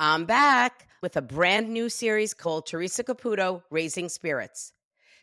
I'm 0.00 0.24
back 0.26 0.88
with 1.02 1.16
a 1.16 1.22
brand 1.22 1.68
new 1.70 1.88
series 1.88 2.34
called 2.34 2.66
Teresa 2.66 3.04
Caputo 3.04 3.62
Raising 3.70 4.08
Spirits. 4.08 4.72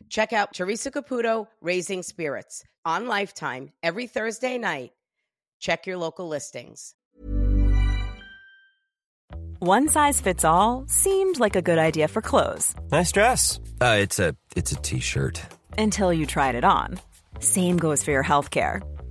Check 0.08 0.32
out 0.32 0.54
Teresa 0.54 0.90
Caputo 0.90 1.46
Raising 1.60 2.02
Spirits 2.02 2.64
on 2.84 3.06
Lifetime 3.06 3.72
every 3.82 4.06
Thursday 4.06 4.58
night. 4.58 4.92
Check 5.60 5.86
your 5.86 5.98
local 5.98 6.26
listings. 6.26 6.94
One 9.58 9.88
size 9.88 10.20
fits 10.20 10.44
all 10.44 10.84
seemed 10.88 11.38
like 11.38 11.54
a 11.54 11.62
good 11.62 11.78
idea 11.78 12.08
for 12.08 12.20
clothes 12.20 12.74
Nice 12.90 13.12
dress. 13.12 13.60
Uh, 13.80 13.96
it's 14.00 14.18
a 14.18 14.34
it's 14.56 14.72
a 14.72 14.76
t-shirt. 14.76 15.40
until 15.78 16.12
you 16.12 16.26
tried 16.26 16.56
it 16.56 16.64
on. 16.64 16.98
Same 17.38 17.76
goes 17.76 18.02
for 18.02 18.10
your 18.10 18.24
healthcare. 18.24 18.82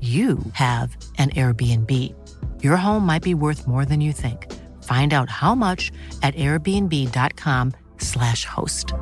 you 0.00 0.38
have 0.52 0.96
an 1.18 1.30
Airbnb. 1.30 2.14
Your 2.62 2.76
home 2.76 3.04
might 3.04 3.22
be 3.22 3.34
worth 3.34 3.66
more 3.66 3.84
than 3.84 4.00
you 4.00 4.12
think. 4.12 4.46
Find 4.84 5.12
out 5.12 5.28
how 5.28 5.56
much 5.56 5.90
at 6.22 6.36
airbnb.com/slash 6.36 8.44
host. 8.44 8.92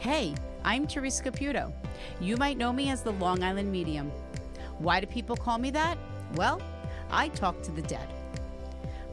Hey, 0.00 0.34
I'm 0.64 0.88
Teresa 0.88 1.22
Caputo. 1.22 1.72
You 2.20 2.36
might 2.36 2.56
know 2.56 2.72
me 2.72 2.90
as 2.90 3.02
the 3.02 3.12
Long 3.12 3.44
Island 3.44 3.70
Medium. 3.70 4.10
Why 4.78 4.98
do 5.00 5.06
people 5.06 5.36
call 5.36 5.58
me 5.58 5.70
that? 5.70 5.96
Well, 6.34 6.60
I 7.10 7.28
talk 7.28 7.62
to 7.62 7.70
the 7.70 7.82
dead. 7.82 8.08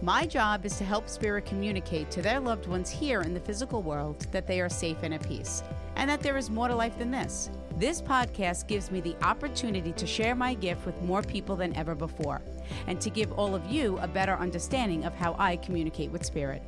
My 0.04 0.26
job 0.26 0.66
is 0.66 0.76
to 0.80 0.84
help 0.84 1.08
spirit 1.08 1.46
communicate 1.46 2.12
to 2.12 2.22
their 2.22 2.42
loved 2.42 2.68
ones 2.68 2.90
here 2.90 3.22
in 3.22 3.34
the 3.34 3.40
physical 3.40 3.82
world 3.82 4.28
that 4.34 4.46
they 4.46 4.60
are 4.60 4.68
safe 4.68 4.98
and 5.02 5.14
at 5.14 5.26
peace, 5.26 5.64
and 5.96 6.10
that 6.10 6.20
there 6.20 6.36
is 6.36 6.50
more 6.50 6.68
to 6.68 6.76
life 6.76 6.98
than 6.98 7.10
this. 7.10 7.50
This 7.78 8.02
podcast 8.02 8.68
gives 8.68 8.92
me 8.92 9.00
the 9.00 9.16
opportunity 9.24 9.94
to 9.94 10.06
share 10.06 10.36
my 10.36 10.56
gift 10.56 10.86
with 10.86 11.02
more 11.04 11.22
people 11.22 11.56
than 11.56 11.74
ever 11.78 11.96
before, 11.96 12.42
and 12.88 13.00
to 13.00 13.10
give 13.10 13.32
all 13.32 13.56
of 13.56 13.66
you 13.72 13.98
a 14.00 14.08
better 14.10 14.34
understanding 14.34 15.06
of 15.06 15.14
how 15.14 15.38
I 15.40 15.56
communicate 15.56 16.12
with 16.12 16.26
spirit. 16.26 16.62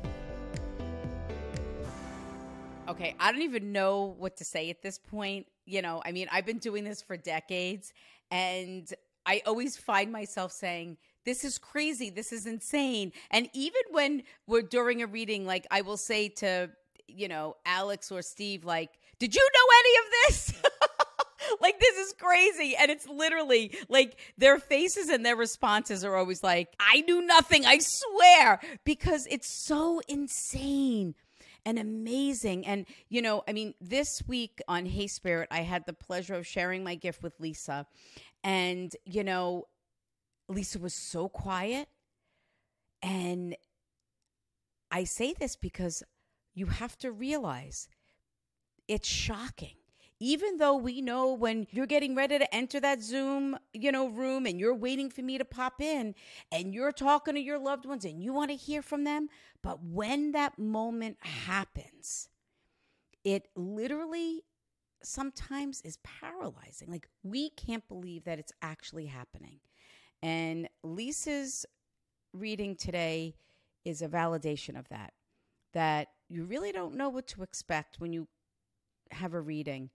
Okay, 2.88 3.14
I 3.20 3.32
don't 3.32 3.42
even 3.42 3.70
know 3.70 4.14
what 4.16 4.38
to 4.38 4.46
say 4.46 4.70
at 4.70 4.80
this 4.80 4.96
point. 4.96 5.44
You 5.66 5.82
know, 5.82 6.00
I 6.06 6.12
mean, 6.12 6.26
I've 6.32 6.46
been 6.46 6.56
doing 6.56 6.84
this 6.84 7.02
for 7.02 7.18
decades, 7.18 7.92
and 8.30 8.90
I 9.26 9.42
always 9.44 9.76
find 9.76 10.10
myself 10.10 10.52
saying, 10.52 10.96
this 11.26 11.44
is 11.44 11.58
crazy. 11.58 12.08
This 12.08 12.32
is 12.32 12.46
insane. 12.46 13.12
And 13.30 13.50
even 13.52 13.82
when 13.90 14.22
we're 14.46 14.62
during 14.62 15.02
a 15.02 15.06
reading, 15.06 15.44
like 15.44 15.66
I 15.70 15.82
will 15.82 15.98
say 15.98 16.28
to, 16.28 16.70
you 17.08 17.28
know, 17.28 17.56
Alex 17.66 18.10
or 18.10 18.22
Steve, 18.22 18.64
like, 18.64 18.90
did 19.18 19.34
you 19.34 19.46
know 19.54 19.74
any 19.80 19.98
of 19.98 20.04
this? 20.28 20.62
like, 21.60 21.80
this 21.80 21.96
is 21.96 22.14
crazy. 22.14 22.76
And 22.76 22.90
it's 22.90 23.08
literally 23.08 23.76
like 23.88 24.18
their 24.38 24.58
faces 24.58 25.08
and 25.08 25.26
their 25.26 25.36
responses 25.36 26.04
are 26.04 26.16
always 26.16 26.42
like, 26.42 26.68
I 26.78 27.00
knew 27.02 27.20
nothing, 27.26 27.66
I 27.66 27.78
swear, 27.80 28.60
because 28.84 29.26
it's 29.28 29.48
so 29.66 30.00
insane 30.08 31.16
and 31.64 31.78
amazing. 31.78 32.64
And, 32.66 32.86
you 33.08 33.20
know, 33.20 33.42
I 33.48 33.52
mean, 33.52 33.74
this 33.80 34.22
week 34.28 34.62
on 34.68 34.86
Hey 34.86 35.08
Spirit, 35.08 35.48
I 35.50 35.62
had 35.62 35.86
the 35.86 35.92
pleasure 35.92 36.34
of 36.34 36.46
sharing 36.46 36.84
my 36.84 36.94
gift 36.94 37.22
with 37.22 37.34
Lisa. 37.40 37.86
And, 38.44 38.94
you 39.04 39.24
know, 39.24 39.66
Lisa 40.48 40.78
was 40.78 40.94
so 40.94 41.28
quiet. 41.28 41.88
And 43.02 43.56
I 44.90 45.04
say 45.04 45.34
this 45.38 45.56
because 45.56 46.02
you 46.54 46.66
have 46.66 46.96
to 46.98 47.12
realize 47.12 47.88
it's 48.88 49.08
shocking. 49.08 49.76
Even 50.18 50.56
though 50.56 50.76
we 50.76 51.02
know 51.02 51.34
when 51.34 51.66
you're 51.70 51.84
getting 51.84 52.14
ready 52.14 52.38
to 52.38 52.54
enter 52.54 52.80
that 52.80 53.02
Zoom, 53.02 53.58
you 53.74 53.92
know, 53.92 54.08
room 54.08 54.46
and 54.46 54.58
you're 54.58 54.74
waiting 54.74 55.10
for 55.10 55.20
me 55.20 55.36
to 55.36 55.44
pop 55.44 55.82
in 55.82 56.14
and 56.50 56.72
you're 56.72 56.92
talking 56.92 57.34
to 57.34 57.40
your 57.40 57.58
loved 57.58 57.84
ones 57.84 58.06
and 58.06 58.22
you 58.22 58.32
want 58.32 58.50
to 58.50 58.56
hear 58.56 58.80
from 58.80 59.04
them, 59.04 59.28
but 59.62 59.84
when 59.84 60.32
that 60.32 60.58
moment 60.58 61.18
happens, 61.20 62.30
it 63.24 63.48
literally 63.54 64.44
sometimes 65.02 65.82
is 65.82 65.98
paralyzing. 66.02 66.90
Like 66.90 67.08
we 67.22 67.50
can't 67.50 67.86
believe 67.86 68.24
that 68.24 68.38
it's 68.38 68.52
actually 68.62 69.06
happening. 69.06 69.60
And 70.22 70.68
Lisa's 70.82 71.66
reading 72.32 72.76
today 72.76 73.36
is 73.84 74.02
a 74.02 74.08
validation 74.08 74.78
of 74.78 74.88
that. 74.88 75.12
That 75.72 76.08
you 76.28 76.44
really 76.44 76.72
don't 76.72 76.96
know 76.96 77.08
what 77.08 77.26
to 77.28 77.42
expect 77.42 78.00
when 78.00 78.12
you 78.12 78.28
have 79.12 79.34
a 79.34 79.40
reading, 79.40 79.90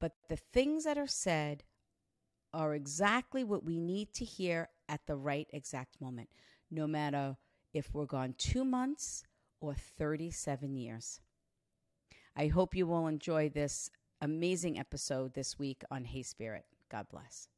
but 0.00 0.12
the 0.28 0.36
things 0.36 0.84
that 0.84 0.98
are 0.98 1.06
said 1.06 1.62
are 2.52 2.74
exactly 2.74 3.44
what 3.44 3.64
we 3.64 3.78
need 3.78 4.12
to 4.14 4.24
hear 4.24 4.68
at 4.88 5.06
the 5.06 5.16
right 5.16 5.48
exact 5.52 6.00
moment, 6.00 6.28
no 6.70 6.86
matter 6.86 7.36
if 7.72 7.94
we're 7.94 8.06
gone 8.06 8.34
two 8.36 8.64
months 8.64 9.24
or 9.60 9.74
37 9.74 10.74
years. 10.74 11.20
I 12.36 12.48
hope 12.48 12.74
you 12.74 12.86
will 12.86 13.06
enjoy 13.06 13.48
this 13.48 13.90
amazing 14.20 14.78
episode 14.78 15.34
this 15.34 15.58
week 15.58 15.82
on 15.90 16.04
Hey 16.04 16.22
Spirit. 16.22 16.64
God 16.90 17.06
bless. 17.10 17.51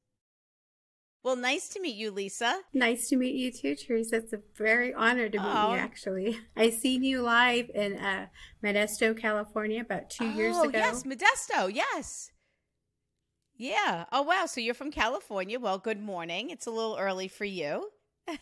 Well, 1.24 1.36
nice 1.36 1.68
to 1.70 1.80
meet 1.80 1.96
you, 1.96 2.10
Lisa. 2.10 2.60
Nice 2.74 3.08
to 3.08 3.16
meet 3.16 3.34
you 3.34 3.50
too, 3.50 3.74
Teresa. 3.76 4.16
It's 4.16 4.34
a 4.34 4.40
very 4.56 4.92
honor 4.92 5.30
to 5.30 5.38
meet 5.38 5.46
Oh. 5.46 5.72
you, 5.72 5.78
actually. 5.78 6.38
I 6.56 6.68
seen 6.68 7.02
you 7.02 7.22
live 7.22 7.70
in 7.74 7.94
uh, 7.96 8.26
Modesto, 8.62 9.18
California 9.18 9.80
about 9.80 10.10
two 10.10 10.28
years 10.28 10.54
ago. 10.54 10.66
oh, 10.66 10.68
ago. 10.68 10.78
yes, 10.78 11.02
Modesto, 11.04 11.74
yes. 11.74 12.30
Yeah. 13.56 14.04
Oh, 14.12 14.20
wow. 14.22 14.44
So 14.44 14.60
you're 14.60 14.74
from 14.74 14.90
California. 14.90 15.58
Well, 15.58 15.78
good 15.78 16.02
morning. 16.02 16.50
It's 16.50 16.66
a 16.66 16.70
little 16.70 16.98
early 17.00 17.28
for 17.28 17.46
you. 17.46 17.88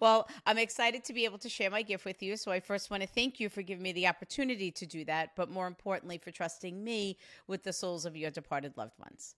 well, 0.00 0.26
I'm 0.46 0.56
excited 0.56 1.04
to 1.04 1.12
be 1.12 1.26
able 1.26 1.38
to 1.38 1.48
share 1.50 1.70
my 1.70 1.82
gift 1.82 2.06
with 2.06 2.22
you. 2.22 2.38
So 2.38 2.50
I 2.50 2.60
first 2.60 2.90
want 2.90 3.02
to 3.02 3.08
thank 3.08 3.40
you 3.40 3.50
for 3.50 3.60
giving 3.60 3.82
me 3.82 3.92
the 3.92 4.06
opportunity 4.06 4.70
to 4.70 4.86
do 4.86 5.04
that, 5.04 5.30
but 5.36 5.50
more 5.50 5.66
importantly, 5.66 6.16
for 6.16 6.30
trusting 6.30 6.82
me 6.82 7.18
with 7.46 7.62
the 7.62 7.72
souls 7.74 8.06
of 8.06 8.16
your 8.16 8.30
departed 8.30 8.76
loved 8.78 8.98
ones. 8.98 9.34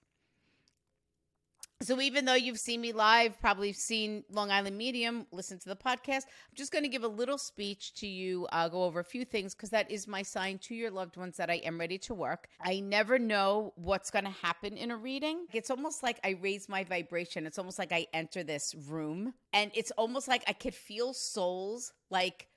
So 1.82 2.00
even 2.00 2.25
though 2.25 2.34
you've 2.34 2.59
seen 2.59 2.81
me 2.81 2.92
live, 2.92 3.38
probably 3.38 3.75
seen 3.75 4.25
Long 4.31 4.50
Island 4.50 4.78
Medium, 4.78 5.26
listen 5.31 5.59
to 5.59 5.69
the 5.69 5.76
podcast, 5.76 6.22
I'm 6.25 6.54
just 6.54 6.72
going 6.72 6.84
to 6.84 6.88
give 6.88 7.04
a 7.04 7.09
little 7.09 7.37
speech 7.37 7.92
to 7.97 8.06
you, 8.06 8.47
uh, 8.50 8.69
go 8.69 8.84
over 8.84 9.00
a 9.00 9.04
few 9.04 9.27
things 9.27 9.54
because 9.54 9.71
that 9.71 9.91
is 9.91 10.09
my 10.09 10.22
sign 10.22 10.59
to 10.60 10.74
your 10.74 10.91
loved 10.91 11.18
ones 11.18 11.36
that 11.36 11.51
I 11.51 11.56
am 11.56 11.78
ready 11.78 11.98
to 11.98 12.15
work. 12.15 12.48
I 12.62 12.80
never 12.80 13.18
know 13.18 13.74
what's 13.77 14.10
going 14.10 14.24
to 14.24 14.30
happen 14.30 14.78
in 14.78 14.91
a 14.91 14.97
reading. 14.97 15.47
It's 15.53 15.71
almost 15.71 16.03
like 16.03 16.18
I 16.24 16.39
raise 16.41 16.66
my 16.66 16.83
vibration. 16.84 17.47
It's 17.47 17.59
almost 17.59 17.78
like 17.78 17.92
I 17.92 18.06
enter 18.15 18.42
this 18.42 18.74
room 18.89 19.34
and 19.53 19.71
it's 19.74 19.91
almost 19.92 20.28
like 20.28 20.45
I 20.48 20.54
could 20.54 20.74
feel 20.74 21.12
souls 21.12 21.92
like 22.10 22.48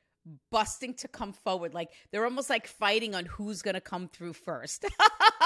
busting 0.49 0.93
to 0.95 1.09
come 1.09 1.33
forward. 1.33 1.73
Like 1.73 1.89
they're 2.11 2.25
almost 2.25 2.49
like 2.49 2.67
fighting 2.67 3.15
on 3.15 3.25
who's 3.25 3.61
going 3.61 3.75
to 3.75 3.81
come 3.81 4.07
through 4.07 4.33
first. 4.33 4.85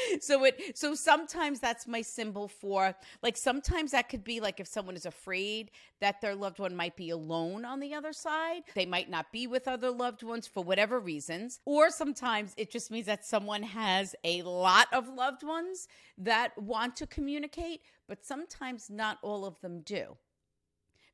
so 0.20 0.44
it 0.44 0.76
so 0.76 0.94
sometimes 0.94 1.60
that's 1.60 1.86
my 1.86 2.02
symbol 2.02 2.48
for 2.48 2.94
like 3.22 3.36
sometimes 3.36 3.90
that 3.92 4.08
could 4.08 4.24
be 4.24 4.40
like 4.40 4.60
if 4.60 4.66
someone 4.66 4.96
is 4.96 5.06
afraid 5.06 5.70
that 6.00 6.20
their 6.20 6.34
loved 6.34 6.58
one 6.58 6.74
might 6.74 6.96
be 6.96 7.10
alone 7.10 7.64
on 7.64 7.80
the 7.80 7.94
other 7.94 8.12
side 8.12 8.62
they 8.74 8.86
might 8.86 9.10
not 9.10 9.30
be 9.32 9.46
with 9.46 9.68
other 9.68 9.90
loved 9.90 10.22
ones 10.22 10.46
for 10.46 10.62
whatever 10.62 10.98
reasons 11.00 11.60
or 11.64 11.90
sometimes 11.90 12.54
it 12.56 12.70
just 12.70 12.90
means 12.90 13.06
that 13.06 13.24
someone 13.24 13.62
has 13.62 14.14
a 14.24 14.42
lot 14.42 14.86
of 14.92 15.08
loved 15.08 15.42
ones 15.42 15.88
that 16.18 16.56
want 16.60 16.96
to 16.96 17.06
communicate 17.06 17.80
but 18.08 18.24
sometimes 18.24 18.90
not 18.90 19.18
all 19.22 19.44
of 19.44 19.60
them 19.60 19.80
do 19.80 20.16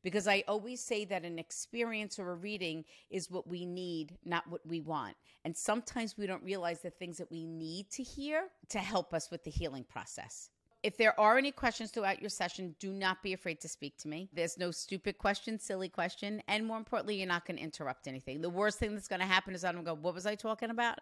because 0.03 0.27
I 0.27 0.45
always 0.49 0.83
say 0.83 1.05
that 1.07 1.25
an 1.25 1.39
experience 1.39 2.19
or 2.19 2.31
a 2.31 2.35
reading 2.35 2.85
is 3.11 3.31
what 3.31 3.47
we 3.47 3.67
need, 3.67 4.17
not 4.25 4.49
what 4.49 4.67
we 4.67 4.81
want. 4.81 5.17
And 5.45 5.57
sometimes 5.57 6.17
we 6.17 6.27
don't 6.27 6.43
realize 6.43 6.81
the 6.81 6.91
things 6.91 7.19
that 7.19 7.31
we 7.31 7.47
need 7.47 7.91
to 7.91 8.03
hear 8.03 8.49
to 8.71 8.79
help 8.79 9.15
us 9.15 9.31
with 9.31 9.45
the 9.45 9.51
healing 9.51 9.85
process. 9.85 10.51
If 10.85 10.97
there 10.97 11.19
are 11.19 11.37
any 11.37 11.51
questions 11.51 11.91
throughout 11.91 12.21
your 12.21 12.31
session, 12.31 12.77
do 12.79 12.93
not 12.93 13.21
be 13.23 13.33
afraid 13.33 13.61
to 13.63 13.69
speak 13.69 13.97
to 13.99 14.09
me. 14.09 14.29
There's 14.33 14.57
no 14.57 14.71
stupid 14.71 15.19
question, 15.19 15.59
silly 15.59 15.89
question, 15.89 16.41
and 16.47 16.65
more 16.65 16.77
importantly, 16.77 17.17
you're 17.17 17.27
not 17.27 17.47
going 17.47 17.57
to 17.57 17.63
interrupt 17.63 18.07
anything. 18.07 18.41
The 18.41 18.51
worst 18.51 18.79
thing 18.79 18.95
that's 18.95 19.09
going 19.09 19.21
to 19.21 19.27
happen 19.27 19.55
is 19.55 19.65
I'm 19.65 19.75
going 19.75 19.85
to 19.85 19.91
go, 19.91 19.99
What 20.01 20.15
was 20.15 20.25
I 20.25 20.37
talking 20.37 20.71
about? 20.71 21.01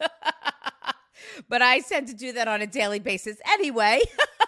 but 1.48 1.60
I 1.60 1.80
tend 1.80 2.08
to 2.08 2.14
do 2.14 2.32
that 2.32 2.48
on 2.48 2.62
a 2.62 2.66
daily 2.66 2.98
basis 2.98 3.36
anyway. 3.46 4.00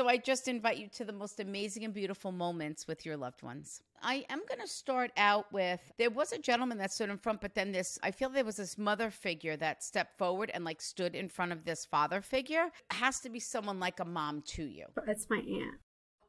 so 0.00 0.08
I 0.08 0.16
just 0.16 0.48
invite 0.48 0.78
you 0.78 0.88
to 0.94 1.04
the 1.04 1.12
most 1.12 1.40
amazing 1.40 1.84
and 1.84 1.92
beautiful 1.92 2.32
moments 2.32 2.88
with 2.88 3.04
your 3.04 3.18
loved 3.18 3.42
ones. 3.42 3.82
I 4.02 4.24
am 4.30 4.40
going 4.48 4.62
to 4.62 4.66
start 4.66 5.10
out 5.18 5.52
with 5.52 5.78
there 5.98 6.08
was 6.08 6.32
a 6.32 6.38
gentleman 6.38 6.78
that 6.78 6.90
stood 6.90 7.10
in 7.10 7.18
front, 7.18 7.42
but 7.42 7.54
then 7.54 7.70
this, 7.70 7.98
I 8.02 8.10
feel 8.10 8.30
there 8.30 8.42
was 8.42 8.56
this 8.56 8.78
mother 8.78 9.10
figure 9.10 9.58
that 9.58 9.82
stepped 9.82 10.16
forward 10.16 10.50
and 10.54 10.64
like 10.64 10.80
stood 10.80 11.14
in 11.14 11.28
front 11.28 11.52
of 11.52 11.66
this 11.66 11.84
father 11.84 12.22
figure. 12.22 12.70
It 12.90 12.94
has 12.94 13.20
to 13.20 13.28
be 13.28 13.40
someone 13.40 13.78
like 13.78 14.00
a 14.00 14.06
mom 14.06 14.40
to 14.46 14.62
you. 14.62 14.86
That's 15.06 15.28
my 15.28 15.36
aunt. 15.36 15.74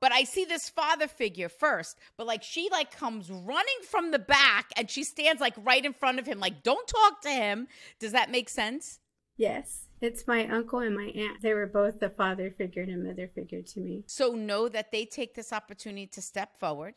But 0.01 0.12
I 0.12 0.25
see 0.25 0.44
this 0.44 0.68
father 0.68 1.07
figure 1.07 1.47
first, 1.47 1.97
but 2.18 2.27
like 2.27 2.44
she 2.44 2.68
like 2.73 2.94
comes 2.94 3.31
running 3.31 3.81
from 3.89 4.12
the 4.12 4.19
back 4.19 4.65
and 4.75 4.89
she 4.89 5.06
stands 5.06 5.39
like 5.39 5.53
right 5.63 5.85
in 5.85 5.94
front 5.94 6.19
of 6.19 6.25
him, 6.25 6.41
like 6.41 6.62
don't 6.62 6.89
talk 6.89 7.21
to 7.21 7.29
him. 7.29 7.69
Does 8.01 8.12
that 8.12 8.29
make 8.29 8.50
sense? 8.50 9.00
Yes. 9.38 9.88
It's 10.01 10.27
my 10.27 10.48
uncle 10.48 10.80
and 10.80 10.95
my 10.95 11.12
aunt. 11.15 11.42
They 11.42 11.53
were 11.53 11.68
both 11.68 12.00
the 12.00 12.09
father 12.09 12.50
figure 12.50 12.81
and 12.81 12.92
a 12.92 12.98
mother 12.98 13.27
figure 13.27 13.62
to 13.62 13.80
me. 13.80 14.03
So 14.07 14.31
know 14.31 14.68
that 14.68 14.92
they 14.92 15.06
take 15.06 15.36
this 15.36 15.53
opportunity 15.53 16.07
to 16.07 16.21
step 16.21 16.57
forward 16.57 16.95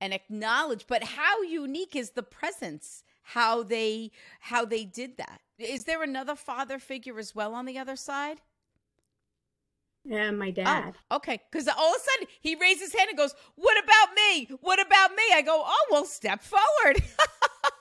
and 0.00 0.14
acknowledge, 0.14 0.86
but 0.86 1.04
how 1.04 1.42
unique 1.42 1.94
is 1.94 2.10
the 2.10 2.22
presence? 2.22 3.04
How 3.22 3.62
they 3.62 4.10
how 4.40 4.64
they 4.64 4.84
did 4.84 5.18
that. 5.18 5.40
Is 5.58 5.84
there 5.84 6.02
another 6.02 6.34
father 6.34 6.78
figure 6.78 7.18
as 7.18 7.34
well 7.34 7.54
on 7.54 7.66
the 7.66 7.78
other 7.78 7.96
side? 7.96 8.40
Yeah, 10.04 10.30
my 10.30 10.50
dad. 10.50 10.94
Oh, 11.10 11.16
okay. 11.16 11.40
Because 11.50 11.66
all 11.68 11.94
of 11.94 12.00
a 12.00 12.04
sudden 12.04 12.28
he 12.40 12.54
raises 12.54 12.92
his 12.92 12.94
hand 12.94 13.08
and 13.08 13.18
goes, 13.18 13.34
What 13.56 13.76
about 13.82 14.14
me? 14.14 14.48
What 14.60 14.80
about 14.80 15.10
me? 15.10 15.24
I 15.34 15.42
go, 15.42 15.62
Oh, 15.66 15.86
well, 15.90 16.04
step 16.04 16.42
forward. 16.42 17.02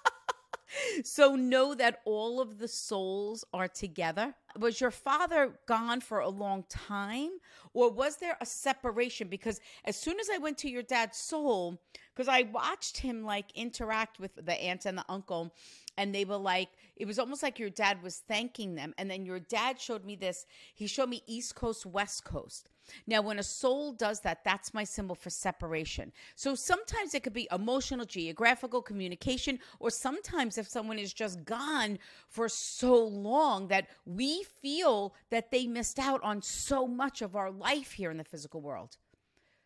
so 1.03 1.35
know 1.35 1.75
that 1.75 2.01
all 2.05 2.41
of 2.41 2.57
the 2.57 2.67
souls 2.67 3.45
are 3.53 3.67
together. 3.67 4.33
Was 4.57 4.79
your 4.79 4.91
father 4.91 5.59
gone 5.67 6.01
for 6.01 6.19
a 6.19 6.29
long 6.29 6.63
time? 6.69 7.31
Or 7.73 7.91
was 7.91 8.17
there 8.17 8.37
a 8.39 8.45
separation? 8.45 9.27
Because 9.27 9.59
as 9.83 9.97
soon 9.97 10.19
as 10.19 10.29
I 10.33 10.37
went 10.37 10.57
to 10.59 10.69
your 10.69 10.83
dad's 10.83 11.17
soul, 11.17 11.79
because 12.13 12.29
I 12.29 12.43
watched 12.43 12.97
him 12.97 13.23
like 13.23 13.51
interact 13.55 14.19
with 14.19 14.31
the 14.35 14.53
aunt 14.53 14.85
and 14.85 14.97
the 14.97 15.05
uncle, 15.09 15.53
and 15.97 16.13
they 16.13 16.25
were 16.25 16.37
like 16.37 16.69
it 16.95 17.05
was 17.05 17.19
almost 17.19 17.43
like 17.43 17.59
your 17.59 17.69
dad 17.69 18.01
was 18.01 18.19
thanking 18.27 18.75
them. 18.75 18.93
And 18.97 19.11
then 19.11 19.25
your 19.25 19.39
dad 19.39 19.79
showed 19.79 20.05
me 20.05 20.15
this. 20.15 20.45
He 20.73 20.87
showed 20.87 21.09
me 21.09 21.23
east 21.27 21.55
coast 21.55 21.85
west 21.85 22.23
coast. 22.23 22.69
Now 23.07 23.21
when 23.21 23.39
a 23.39 23.43
soul 23.43 23.91
does 23.91 24.21
that 24.21 24.43
that's 24.43 24.73
my 24.73 24.83
symbol 24.83 25.15
for 25.15 25.29
separation. 25.29 26.11
So 26.35 26.55
sometimes 26.55 27.13
it 27.13 27.23
could 27.23 27.33
be 27.33 27.47
emotional 27.51 28.05
geographical 28.05 28.81
communication 28.81 29.59
or 29.79 29.89
sometimes 29.89 30.57
if 30.57 30.69
someone 30.69 30.99
is 30.99 31.13
just 31.13 31.43
gone 31.43 31.99
for 32.29 32.47
so 32.47 33.03
long 33.03 33.67
that 33.69 33.87
we 34.05 34.43
feel 34.61 35.15
that 35.31 35.51
they 35.51 35.67
missed 35.67 35.99
out 35.99 36.21
on 36.23 36.41
so 36.41 36.87
much 36.87 37.21
of 37.21 37.35
our 37.35 37.51
life 37.51 37.91
here 37.91 38.11
in 38.11 38.17
the 38.17 38.23
physical 38.23 38.61
world 38.61 38.97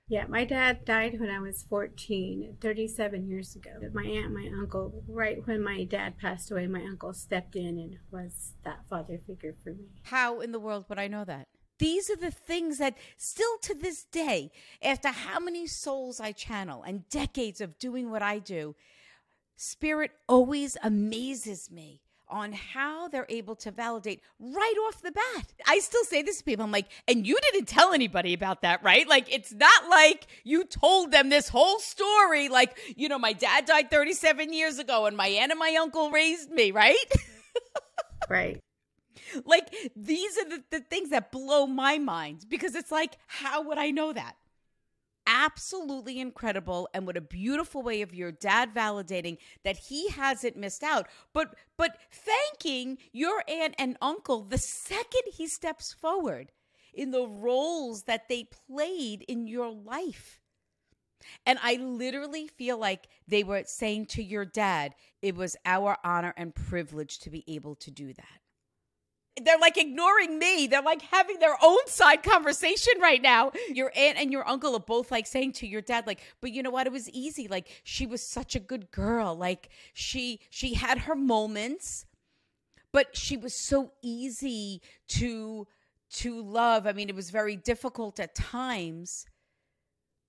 yeah, 0.10 0.26
my 0.28 0.44
dad 0.44 0.86
died 0.86 1.20
when 1.20 1.30
I 1.30 1.40
was 1.40 1.64
14, 1.70 2.58
37 2.60 3.28
years 3.28 3.56
ago. 3.56 3.70
My 3.94 4.04
aunt 4.04 4.34
my 4.34 4.50
uncle, 4.60 5.04
right 5.08 5.46
when 5.46 5.64
my 5.64 5.84
dad 5.84 6.18
passed 6.18 6.50
away, 6.50 6.66
my 6.66 6.82
uncle 6.82 7.14
stepped 7.14 7.56
in 7.56 7.78
and 7.78 7.98
was 8.10 8.54
that 8.66 8.88
father 8.90 9.20
figure 9.20 9.54
for 9.64 9.70
me. 9.70 9.86
How 10.02 10.40
in 10.40 10.52
the 10.52 10.60
world 10.60 10.86
would 10.90 10.98
I 10.98 11.08
know 11.08 11.26
that? 11.26 11.48
These 11.78 12.10
are 12.10 12.16
the 12.16 12.32
things 12.32 12.80
that 12.80 12.98
still 13.18 13.58
to 13.62 13.76
this 13.76 14.04
day, 14.04 14.52
after 14.82 15.10
how 15.10 15.40
many 15.40 15.68
souls 15.68 16.20
I 16.20 16.32
channel 16.32 16.82
and 16.82 17.08
decades 17.10 17.62
of 17.62 17.78
doing 17.78 18.10
what 18.10 18.24
I 18.24 18.40
do, 18.40 18.76
spirit 19.56 20.12
always 20.28 20.76
amazes 20.82 21.70
me 21.70 22.02
on 22.30 22.54
how 22.54 23.08
they're 23.08 23.26
able 23.30 23.56
to 23.56 23.72
validate 23.72 24.22
right 24.40 24.76
off 24.88 25.02
the 25.02 25.12
bat. 25.12 25.54
I 25.68 25.80
still 25.80 26.04
say 26.04 26.22
this 26.22 26.40
to 26.40 26.44
people. 26.44 26.66
I'm 26.66 26.72
like, 26.72 26.88
and 27.08 27.26
you 27.26 27.38
didn't 27.52 27.68
tell 27.68 27.94
anybody 27.94 28.34
about 28.34 28.62
that, 28.62 28.84
right? 28.84 29.08
Like, 29.08 29.34
it's 29.34 29.54
not 29.54 29.90
like 29.90 30.28
you 30.44 30.64
told 30.64 31.12
them 31.12 31.30
this 31.30 31.50
whole 31.50 31.80
story. 31.80 32.50
Like, 32.50 32.78
you 32.96 33.10
know, 33.10 33.20
my 33.20 33.34
dad 33.34 33.66
died 33.66 33.90
37 33.90 34.54
years 34.54 34.80
ago 34.80 35.06
and 35.06 35.16
my 35.18 35.28
aunt 35.28 35.52
and 35.52 35.60
my 35.60 35.76
uncle 35.80 36.12
raised 36.12 36.50
me, 36.52 36.72
right? 36.72 36.96
right. 38.30 38.60
Like, 39.46 39.74
these 39.96 40.38
are 40.38 40.50
the, 40.50 40.64
the 40.72 40.80
things 40.80 41.10
that 41.10 41.32
blow 41.32 41.68
my 41.68 41.98
mind 41.98 42.46
because 42.50 42.76
it's 42.76 42.92
like, 42.92 43.18
how 43.28 43.64
would 43.64 43.78
I 43.78 43.92
know 43.92 44.14
that? 44.14 44.36
Absolutely 45.30 46.20
incredible 46.20 46.90
and 46.94 47.06
what 47.06 47.16
a 47.16 47.22
beautiful 47.22 47.84
way 47.84 48.02
of 48.02 48.16
your 48.16 48.32
dad 48.32 48.74
validating 48.74 49.38
that 49.64 49.78
he 49.78 50.10
hasn't 50.10 50.58
missed 50.58 50.84
out. 50.84 51.08
But 51.34 51.56
but 51.78 51.98
thanking 52.12 52.98
your 53.14 53.44
aunt 53.48 53.76
and 53.78 53.96
uncle 54.02 54.44
the 54.44 54.58
second 54.58 55.22
he 55.32 55.48
steps 55.48 55.94
forward 55.94 56.52
in 56.94 57.12
the 57.12 57.28
roles 57.28 58.04
that 58.04 58.28
they 58.28 58.50
played 58.68 59.24
in 59.28 59.48
your 59.48 59.72
life. 59.72 60.42
And 61.46 61.60
I 61.62 61.76
literally 61.76 62.48
feel 62.48 62.78
like 62.78 63.08
they 63.28 63.44
were 63.44 63.64
saying 63.66 64.08
to 64.08 64.24
your 64.24 64.46
dad, 64.46 64.96
it 65.22 65.36
was 65.36 65.56
our 65.66 65.98
honor 66.04 66.34
and 66.38 66.56
privilege 66.56 67.20
to 67.20 67.30
be 67.30 67.44
able 67.48 67.76
to 67.76 67.92
do 67.92 68.14
that 68.14 68.49
they're 69.40 69.60
like 69.60 69.78
ignoring 69.78 70.40
me. 70.40 70.68
They're 70.68 70.82
like 70.82 71.02
having 71.02 71.40
their 71.40 71.56
own 71.62 71.80
side 71.88 72.24
conversation 72.24 72.94
right 73.02 73.22
now. 73.22 73.52
Your 73.70 73.92
aunt 73.96 74.18
and 74.18 74.32
your 74.32 74.48
uncle 74.48 74.76
are 74.76 74.80
both 74.80 75.12
like 75.12 75.28
saying 75.28 75.54
to 75.54 75.68
your 75.68 75.82
dad, 75.82 76.08
like, 76.08 76.22
but 76.42 76.52
you 76.52 76.64
know 76.64 76.70
what? 76.70 76.88
It 76.88 76.94
was 76.94 77.10
easy. 77.10 77.48
Like 77.48 77.68
she 77.84 78.06
was 78.06 78.22
such 78.22 78.56
a 78.56 78.60
good 78.60 78.92
girl. 78.92 79.36
Like 79.36 79.70
she 79.94 80.40
she 80.50 80.74
had 80.76 81.00
her 81.00 81.16
moments, 81.16 82.06
but 82.92 83.16
she 83.16 83.38
was 83.38 83.54
so 83.54 83.92
easy 84.02 84.82
to 85.10 85.68
to 86.12 86.42
love. 86.42 86.88
I 86.88 86.94
mean, 86.94 87.10
it 87.10 87.16
was 87.16 87.30
very 87.30 87.56
difficult 87.56 88.20
at 88.20 88.36
times, 88.36 89.26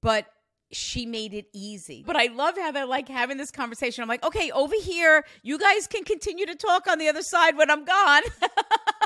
but 0.02 0.26
she 0.72 1.06
made 1.06 1.34
it 1.34 1.46
easy. 1.52 2.02
But 2.06 2.16
I 2.16 2.26
love 2.26 2.56
how 2.56 2.70
they're 2.70 2.86
like 2.86 3.08
having 3.08 3.36
this 3.36 3.50
conversation. 3.50 4.02
I'm 4.02 4.08
like, 4.08 4.24
okay, 4.24 4.50
over 4.52 4.74
here, 4.80 5.24
you 5.42 5.58
guys 5.58 5.86
can 5.86 6.04
continue 6.04 6.46
to 6.46 6.54
talk 6.54 6.86
on 6.86 6.98
the 6.98 7.08
other 7.08 7.22
side 7.22 7.56
when 7.56 7.70
I'm 7.70 7.84
gone. 7.84 8.22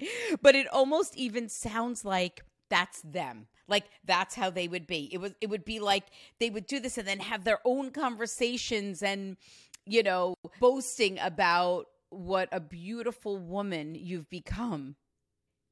but 0.42 0.54
it 0.54 0.66
almost 0.68 1.16
even 1.16 1.48
sounds 1.48 2.04
like 2.04 2.42
that's 2.70 3.00
them. 3.02 3.46
Like 3.66 3.84
that's 4.04 4.34
how 4.34 4.50
they 4.50 4.68
would 4.68 4.86
be. 4.86 5.08
It 5.12 5.18
was 5.18 5.34
it 5.40 5.50
would 5.50 5.64
be 5.64 5.80
like 5.80 6.04
they 6.40 6.50
would 6.50 6.66
do 6.66 6.80
this 6.80 6.98
and 6.98 7.06
then 7.06 7.20
have 7.20 7.44
their 7.44 7.60
own 7.64 7.90
conversations 7.90 9.02
and 9.02 9.36
you 9.84 10.02
know 10.02 10.34
boasting 10.60 11.18
about 11.18 11.86
what 12.10 12.48
a 12.50 12.60
beautiful 12.60 13.38
woman 13.38 13.94
you've 13.94 14.30
become. 14.30 14.96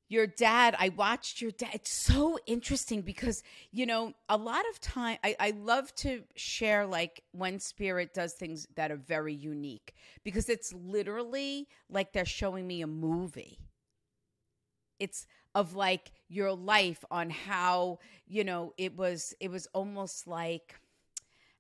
Your 0.09 0.29
dad 0.29 0.77
i 0.79 0.91
watched 0.91 1.41
your 1.41 1.51
dad. 1.51 1.71
It's 1.73 1.91
so 1.91 2.39
interesting 2.47 3.01
because 3.01 3.43
you 3.73 3.87
know 3.87 4.13
a 4.29 4.37
lot 4.37 4.63
of 4.71 4.81
time 4.81 5.19
I, 5.25 5.35
I 5.41 5.51
love 5.51 5.93
to 5.97 6.23
share 6.37 6.87
like 6.87 7.23
when 7.33 7.59
spirit 7.59 8.15
does 8.15 8.35
things 8.35 8.69
that 8.77 8.93
are 8.93 8.97
very 8.97 9.35
unique 9.35 9.95
because 10.23 10.49
it's 10.49 10.73
literally 10.73 11.67
like 11.91 12.13
they're 12.13 12.25
showing 12.25 12.67
me 12.69 12.83
a 12.83 12.87
movie 12.87 13.59
it's 14.99 15.27
of 15.55 15.75
like 15.75 16.13
your 16.29 16.53
life 16.53 17.05
on 17.11 17.31
how 17.31 17.99
you 18.27 18.45
know 18.45 18.73
it 18.77 18.97
was 18.97 19.35
it 19.41 19.51
was 19.51 19.67
almost 19.73 20.27
like 20.27 20.75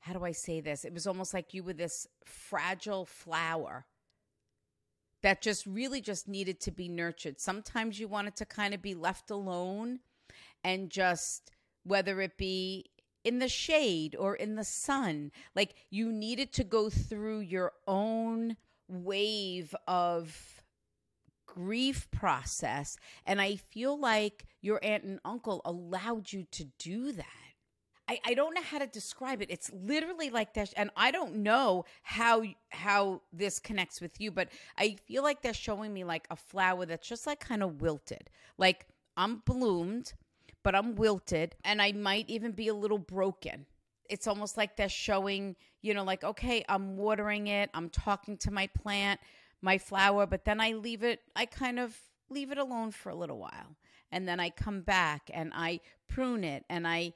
how 0.00 0.12
do 0.12 0.24
i 0.24 0.30
say 0.30 0.60
this? 0.60 0.84
It 0.84 0.92
was 0.92 1.06
almost 1.06 1.34
like 1.34 1.52
you 1.52 1.64
were 1.64 1.72
this 1.72 2.06
fragile 2.24 3.04
flower 3.06 3.86
that 5.22 5.42
just 5.42 5.66
really 5.66 6.00
just 6.00 6.28
needed 6.28 6.60
to 6.60 6.70
be 6.70 6.88
nurtured. 6.88 7.40
Sometimes 7.40 7.98
you 7.98 8.06
wanted 8.06 8.36
to 8.36 8.44
kind 8.44 8.72
of 8.72 8.80
be 8.80 8.94
left 8.94 9.30
alone 9.30 9.98
and 10.62 10.90
just 10.90 11.50
whether 11.82 12.20
it 12.20 12.36
be 12.36 12.84
in 13.24 13.40
the 13.40 13.48
shade 13.48 14.14
or 14.16 14.36
in 14.36 14.54
the 14.54 14.62
sun 14.62 15.32
like 15.56 15.74
you 15.90 16.12
needed 16.12 16.52
to 16.52 16.62
go 16.62 16.88
through 16.88 17.40
your 17.40 17.72
own 17.88 18.56
wave 18.88 19.74
of 19.88 20.55
grief 21.56 22.08
process. 22.10 22.96
And 23.24 23.40
I 23.40 23.56
feel 23.56 23.98
like 23.98 24.44
your 24.60 24.78
aunt 24.82 25.04
and 25.04 25.18
uncle 25.24 25.62
allowed 25.64 26.32
you 26.32 26.44
to 26.52 26.64
do 26.78 27.12
that. 27.12 27.26
I, 28.08 28.20
I 28.24 28.34
don't 28.34 28.54
know 28.54 28.62
how 28.62 28.78
to 28.78 28.86
describe 28.86 29.42
it. 29.42 29.50
It's 29.50 29.70
literally 29.72 30.30
like 30.30 30.54
that, 30.54 30.72
and 30.76 30.90
I 30.96 31.10
don't 31.10 31.36
know 31.38 31.84
how 32.02 32.44
how 32.70 33.22
this 33.32 33.58
connects 33.58 34.00
with 34.00 34.20
you, 34.20 34.30
but 34.30 34.48
I 34.78 34.96
feel 35.06 35.24
like 35.24 35.42
they're 35.42 35.52
showing 35.52 35.92
me 35.92 36.04
like 36.04 36.26
a 36.30 36.36
flower 36.36 36.86
that's 36.86 37.08
just 37.08 37.26
like 37.26 37.40
kind 37.40 37.64
of 37.64 37.80
wilted. 37.80 38.30
Like 38.58 38.86
I'm 39.16 39.42
bloomed, 39.44 40.12
but 40.62 40.74
I'm 40.74 40.94
wilted 40.94 41.56
and 41.64 41.82
I 41.82 41.92
might 41.92 42.28
even 42.28 42.52
be 42.52 42.68
a 42.68 42.74
little 42.74 42.98
broken. 42.98 43.66
It's 44.08 44.28
almost 44.28 44.56
like 44.56 44.76
they're 44.76 44.88
showing, 44.88 45.56
you 45.82 45.94
know, 45.94 46.04
like, 46.04 46.22
okay, 46.22 46.64
I'm 46.68 46.96
watering 46.96 47.48
it, 47.48 47.70
I'm 47.74 47.90
talking 47.90 48.36
to 48.38 48.52
my 48.52 48.68
plant, 48.68 49.18
my 49.62 49.78
flower, 49.78 50.26
but 50.26 50.44
then 50.44 50.60
I 50.60 50.72
leave 50.72 51.02
it, 51.02 51.20
I 51.34 51.46
kind 51.46 51.78
of 51.78 51.96
leave 52.28 52.50
it 52.50 52.58
alone 52.58 52.90
for 52.90 53.10
a 53.10 53.14
little 53.14 53.38
while. 53.38 53.76
And 54.10 54.28
then 54.28 54.40
I 54.40 54.50
come 54.50 54.82
back 54.82 55.30
and 55.32 55.52
I 55.54 55.80
prune 56.08 56.44
it 56.44 56.64
and 56.68 56.86
I 56.86 57.14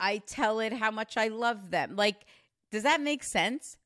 I 0.00 0.18
tell 0.18 0.60
it 0.60 0.72
how 0.72 0.90
much 0.90 1.16
I 1.16 1.28
love 1.28 1.70
them. 1.70 1.96
Like, 1.96 2.26
does 2.70 2.82
that 2.82 3.00
make 3.00 3.22
sense? 3.22 3.78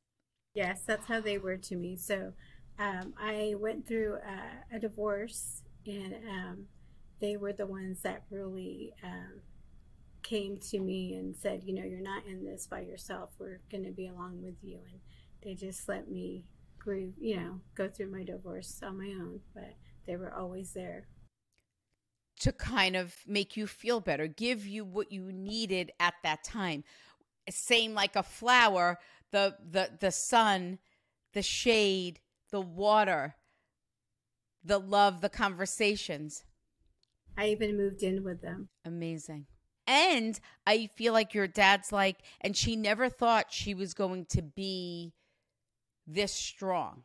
Yes, 0.54 0.83
that's 0.87 1.07
how 1.07 1.21
they 1.21 1.38
were 1.38 1.59
to 1.59 1.76
me. 1.76 1.97
So 1.97 2.33
um, 2.78 3.14
I 3.18 3.54
went 3.59 3.87
through 3.87 4.14
a, 4.14 4.76
a 4.76 4.78
divorce, 4.78 5.62
and 5.87 6.14
um, 6.28 6.66
they 7.21 7.37
were 7.37 7.52
the 7.52 7.66
ones 7.66 8.02
that 8.02 8.23
really 8.30 8.92
um, 9.04 9.42
came 10.23 10.59
to 10.71 10.80
me 10.80 11.14
and 11.14 11.37
said, 11.37 11.62
you 11.64 11.75
know, 11.75 11.85
you're 11.85 12.00
not 12.00 12.26
in 12.26 12.45
this 12.45 12.66
by 12.66 12.80
yourself. 12.80 13.30
We're 13.38 13.61
going 13.71 13.85
to 13.85 13.90
be 13.90 14.09
along 14.09 14.42
with 14.42 14.57
you. 14.62 14.78
And 14.90 15.00
they 15.42 15.54
just 15.54 15.88
let 15.88 16.11
me 16.11 16.45
grieve, 16.88 17.12
you 17.21 17.37
know, 17.37 17.61
go 17.75 17.87
through 17.87 18.11
my 18.11 18.25
divorce 18.25 18.80
on 18.83 18.97
my 18.97 19.09
own. 19.09 19.40
But 19.54 19.75
they 20.07 20.16
were 20.16 20.33
always 20.33 20.73
there 20.73 21.07
to 22.40 22.52
kind 22.52 22.97
of 22.97 23.14
make 23.26 23.57
you 23.57 23.66
feel 23.66 24.00
better, 24.00 24.26
give 24.26 24.66
you 24.66 24.85
what 24.85 25.12
you 25.12 25.33
needed 25.33 25.92
at 26.00 26.14
that 26.23 26.45
time. 26.45 26.85
Same 27.50 27.92
like 27.92 28.16
a 28.16 28.23
flower, 28.23 28.99
the 29.33 29.57
the 29.71 29.90
the 30.00 30.11
sun, 30.11 30.78
the 31.35 31.42
shade, 31.42 32.21
the 32.50 32.61
water, 32.61 33.37
the 34.64 34.78
love, 34.78 35.21
the 35.21 35.28
conversations. 35.28 36.45
I 37.37 37.49
even 37.49 37.76
moved 37.76 38.02
in 38.02 38.25
with 38.25 38.40
them. 38.40 38.68
Amazing. 38.85 39.47
And 39.87 40.38
I 40.66 40.90
feel 40.97 41.12
like 41.14 41.33
your 41.33 41.47
dad's 41.47 41.92
like, 41.92 42.18
and 42.40 42.54
she 42.57 42.76
never 42.76 43.09
thought 43.09 43.47
she 43.50 43.75
was 43.75 43.95
going 43.95 44.26
to 44.30 44.42
be 44.42 45.14
this 46.08 46.32
strong. 46.32 47.04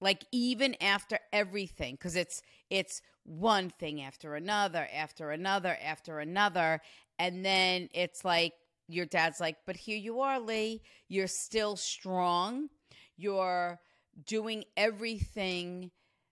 Like 0.00 0.24
even 0.30 0.76
after 0.80 1.18
everything, 1.32 1.94
because 1.94 2.16
it's 2.16 2.42
it's 2.68 3.00
one 3.24 3.70
thing 3.70 4.02
after 4.02 4.34
another, 4.34 4.86
after 4.94 5.30
another, 5.30 5.76
after 5.82 6.20
another, 6.20 6.80
and 7.18 7.44
then 7.44 7.88
it's 7.94 8.24
like 8.24 8.52
your 8.88 9.06
dad's 9.06 9.40
like, 9.40 9.56
but 9.66 9.76
here 9.76 9.96
you 9.96 10.20
are, 10.20 10.38
Lee. 10.38 10.82
You're 11.08 11.26
still 11.26 11.76
strong. 11.76 12.68
You're 13.16 13.80
doing 14.26 14.64
everything 14.76 15.90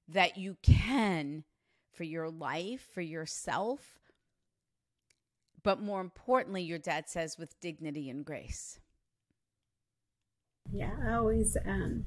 that 0.08 0.36
you 0.36 0.56
can 0.62 1.44
for 1.94 2.04
your 2.04 2.28
life, 2.28 2.86
for 2.92 3.00
yourself. 3.00 3.80
But 5.62 5.80
more 5.80 6.02
importantly, 6.02 6.62
your 6.62 6.78
dad 6.78 7.08
says 7.08 7.38
with 7.38 7.58
dignity 7.60 8.10
and 8.10 8.24
grace. 8.24 8.78
Yeah, 10.74 10.90
I 11.06 11.12
always 11.12 11.56
um, 11.64 12.04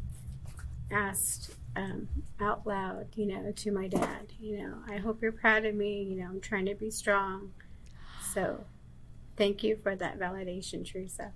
asked 0.92 1.52
um, 1.78 2.10
out 2.42 2.68
loud, 2.68 3.08
you 3.16 3.26
know, 3.26 3.54
to 3.54 3.72
my 3.72 3.88
dad, 3.88 4.34
you 4.42 4.58
know, 4.58 4.80
I 4.90 4.98
hope 4.98 5.22
you're 5.22 5.32
proud 5.32 5.64
of 5.64 5.74
me. 5.74 6.04
You 6.04 6.18
know, 6.18 6.26
I'm 6.26 6.42
trying 6.42 6.66
to 6.66 6.76
be 6.76 6.92
strong. 6.92 7.54
So 8.34 8.66
thank 9.38 9.64
you 9.64 9.78
for 9.82 9.96
that 9.96 10.20
validation, 10.20 10.86
Teresa. 10.86 11.32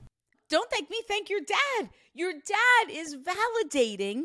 Don't 0.49 0.69
thank 0.69 0.89
me, 0.89 1.01
thank 1.07 1.29
your 1.29 1.39
dad. 1.39 1.89
Your 2.13 2.33
dad 2.33 2.89
is 2.91 3.15
validating 3.15 4.23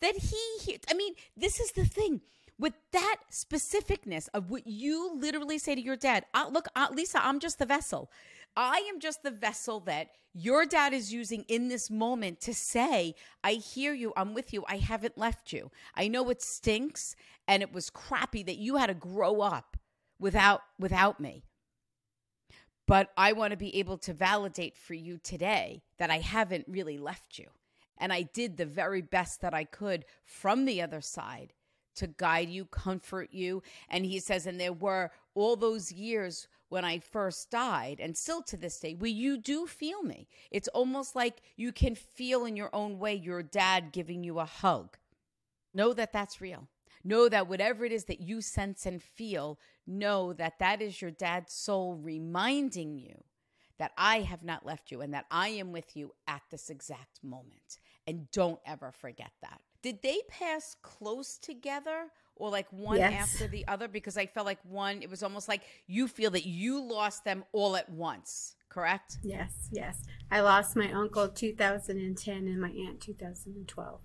that 0.00 0.16
he, 0.16 0.78
I 0.90 0.94
mean, 0.94 1.12
this 1.36 1.60
is 1.60 1.72
the 1.72 1.84
thing 1.84 2.22
with 2.58 2.72
that 2.92 3.16
specificness 3.30 4.30
of 4.32 4.48
what 4.48 4.66
you 4.66 5.14
literally 5.14 5.58
say 5.58 5.74
to 5.74 5.80
your 5.82 5.96
dad. 5.96 6.24
Uh, 6.32 6.48
look, 6.50 6.68
uh, 6.74 6.88
Lisa, 6.90 7.22
I'm 7.22 7.38
just 7.38 7.58
the 7.58 7.66
vessel. 7.66 8.10
I 8.56 8.88
am 8.92 9.00
just 9.00 9.22
the 9.22 9.30
vessel 9.30 9.80
that 9.80 10.08
your 10.32 10.66
dad 10.66 10.92
is 10.92 11.12
using 11.12 11.44
in 11.48 11.68
this 11.68 11.90
moment 11.90 12.40
to 12.42 12.54
say, 12.54 13.14
I 13.42 13.52
hear 13.52 13.94
you, 13.94 14.12
I'm 14.16 14.34
with 14.34 14.52
you, 14.52 14.64
I 14.68 14.76
haven't 14.76 15.18
left 15.18 15.52
you. 15.52 15.70
I 15.94 16.08
know 16.08 16.28
it 16.30 16.42
stinks 16.42 17.16
and 17.48 17.62
it 17.62 17.72
was 17.72 17.90
crappy 17.90 18.42
that 18.44 18.58
you 18.58 18.76
had 18.76 18.88
to 18.88 18.94
grow 18.94 19.40
up 19.40 19.76
without 20.18 20.62
without 20.78 21.20
me. 21.20 21.44
But 22.86 23.10
I 23.16 23.32
want 23.32 23.50
to 23.50 23.56
be 23.56 23.76
able 23.76 23.98
to 23.98 24.14
validate 24.14 24.76
for 24.76 24.94
you 24.94 25.18
today 25.18 25.82
that 25.98 26.10
I 26.10 26.18
haven't 26.18 26.66
really 26.68 26.98
left 26.98 27.38
you. 27.38 27.46
And 27.98 28.12
I 28.12 28.22
did 28.22 28.56
the 28.56 28.66
very 28.66 29.02
best 29.02 29.40
that 29.40 29.54
I 29.54 29.64
could 29.64 30.04
from 30.24 30.66
the 30.66 30.82
other 30.82 31.00
side 31.00 31.52
to 31.96 32.06
guide 32.06 32.50
you, 32.50 32.66
comfort 32.66 33.30
you. 33.32 33.62
And 33.88 34.04
he 34.04 34.20
says, 34.20 34.46
and 34.46 34.60
there 34.60 34.72
were 34.72 35.10
all 35.34 35.56
those 35.56 35.90
years 35.90 36.46
when 36.68 36.84
I 36.84 36.98
first 36.98 37.50
died, 37.50 38.00
and 38.00 38.16
still 38.16 38.42
to 38.42 38.56
this 38.56 38.78
day, 38.80 38.94
where 38.94 39.10
you 39.10 39.38
do 39.38 39.66
feel 39.66 40.02
me. 40.02 40.28
It's 40.50 40.68
almost 40.68 41.14
like 41.14 41.42
you 41.56 41.72
can 41.72 41.94
feel 41.94 42.44
in 42.44 42.56
your 42.56 42.74
own 42.74 42.98
way 42.98 43.14
your 43.14 43.42
dad 43.42 43.92
giving 43.92 44.24
you 44.24 44.38
a 44.38 44.44
hug. 44.44 44.96
Know 45.72 45.92
that 45.92 46.12
that's 46.12 46.40
real. 46.40 46.68
Know 47.04 47.28
that 47.28 47.48
whatever 47.48 47.84
it 47.84 47.92
is 47.92 48.04
that 48.06 48.20
you 48.20 48.40
sense 48.40 48.84
and 48.84 49.00
feel, 49.00 49.60
know 49.86 50.32
that 50.32 50.58
that 50.58 50.82
is 50.82 51.00
your 51.00 51.12
dad's 51.12 51.52
soul 51.52 51.94
reminding 51.94 52.98
you 52.98 53.22
that 53.78 53.92
I 53.96 54.20
have 54.20 54.42
not 54.42 54.64
left 54.66 54.90
you 54.90 55.02
and 55.02 55.12
that 55.14 55.26
I 55.30 55.48
am 55.48 55.70
with 55.72 55.96
you 55.96 56.12
at 56.26 56.42
this 56.50 56.70
exact 56.70 57.22
moment. 57.22 57.78
And 58.06 58.30
don't 58.30 58.60
ever 58.64 58.90
forget 58.90 59.32
that. 59.42 59.60
Did 59.82 60.02
they 60.02 60.20
pass 60.28 60.74
close 60.82 61.38
together 61.38 62.06
or 62.36 62.50
like 62.50 62.66
one 62.70 62.98
yes. 62.98 63.34
after 63.34 63.48
the 63.48 63.66
other? 63.66 63.88
Because 63.88 64.16
I 64.16 64.26
felt 64.26 64.46
like 64.46 64.58
one, 64.62 65.02
it 65.02 65.10
was 65.10 65.22
almost 65.22 65.48
like 65.48 65.62
you 65.86 66.08
feel 66.08 66.30
that 66.32 66.46
you 66.46 66.80
lost 66.82 67.24
them 67.24 67.44
all 67.52 67.76
at 67.76 67.88
once, 67.88 68.56
correct? 68.68 69.18
Yes, 69.22 69.68
yes. 69.72 70.04
I 70.30 70.40
lost 70.40 70.76
my 70.76 70.90
uncle 70.92 71.28
2010 71.28 72.36
and 72.36 72.60
my 72.60 72.70
aunt 72.70 73.00
2012. 73.00 74.00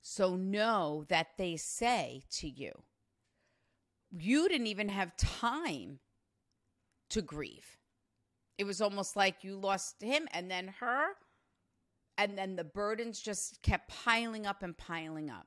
So 0.00 0.36
know 0.36 1.04
that 1.08 1.36
they 1.36 1.56
say 1.56 2.22
to 2.32 2.48
you, 2.48 2.82
you 4.10 4.48
didn't 4.48 4.68
even 4.68 4.88
have 4.88 5.16
time 5.16 5.98
to 7.10 7.22
grieve. 7.22 7.76
It 8.58 8.64
was 8.64 8.80
almost 8.80 9.16
like 9.16 9.44
you 9.44 9.56
lost 9.56 10.00
him 10.00 10.28
and 10.32 10.50
then 10.50 10.74
her, 10.80 11.08
and 12.16 12.38
then 12.38 12.56
the 12.56 12.64
burdens 12.64 13.20
just 13.20 13.62
kept 13.62 13.88
piling 13.88 14.46
up 14.46 14.62
and 14.62 14.76
piling 14.76 15.28
up. 15.28 15.46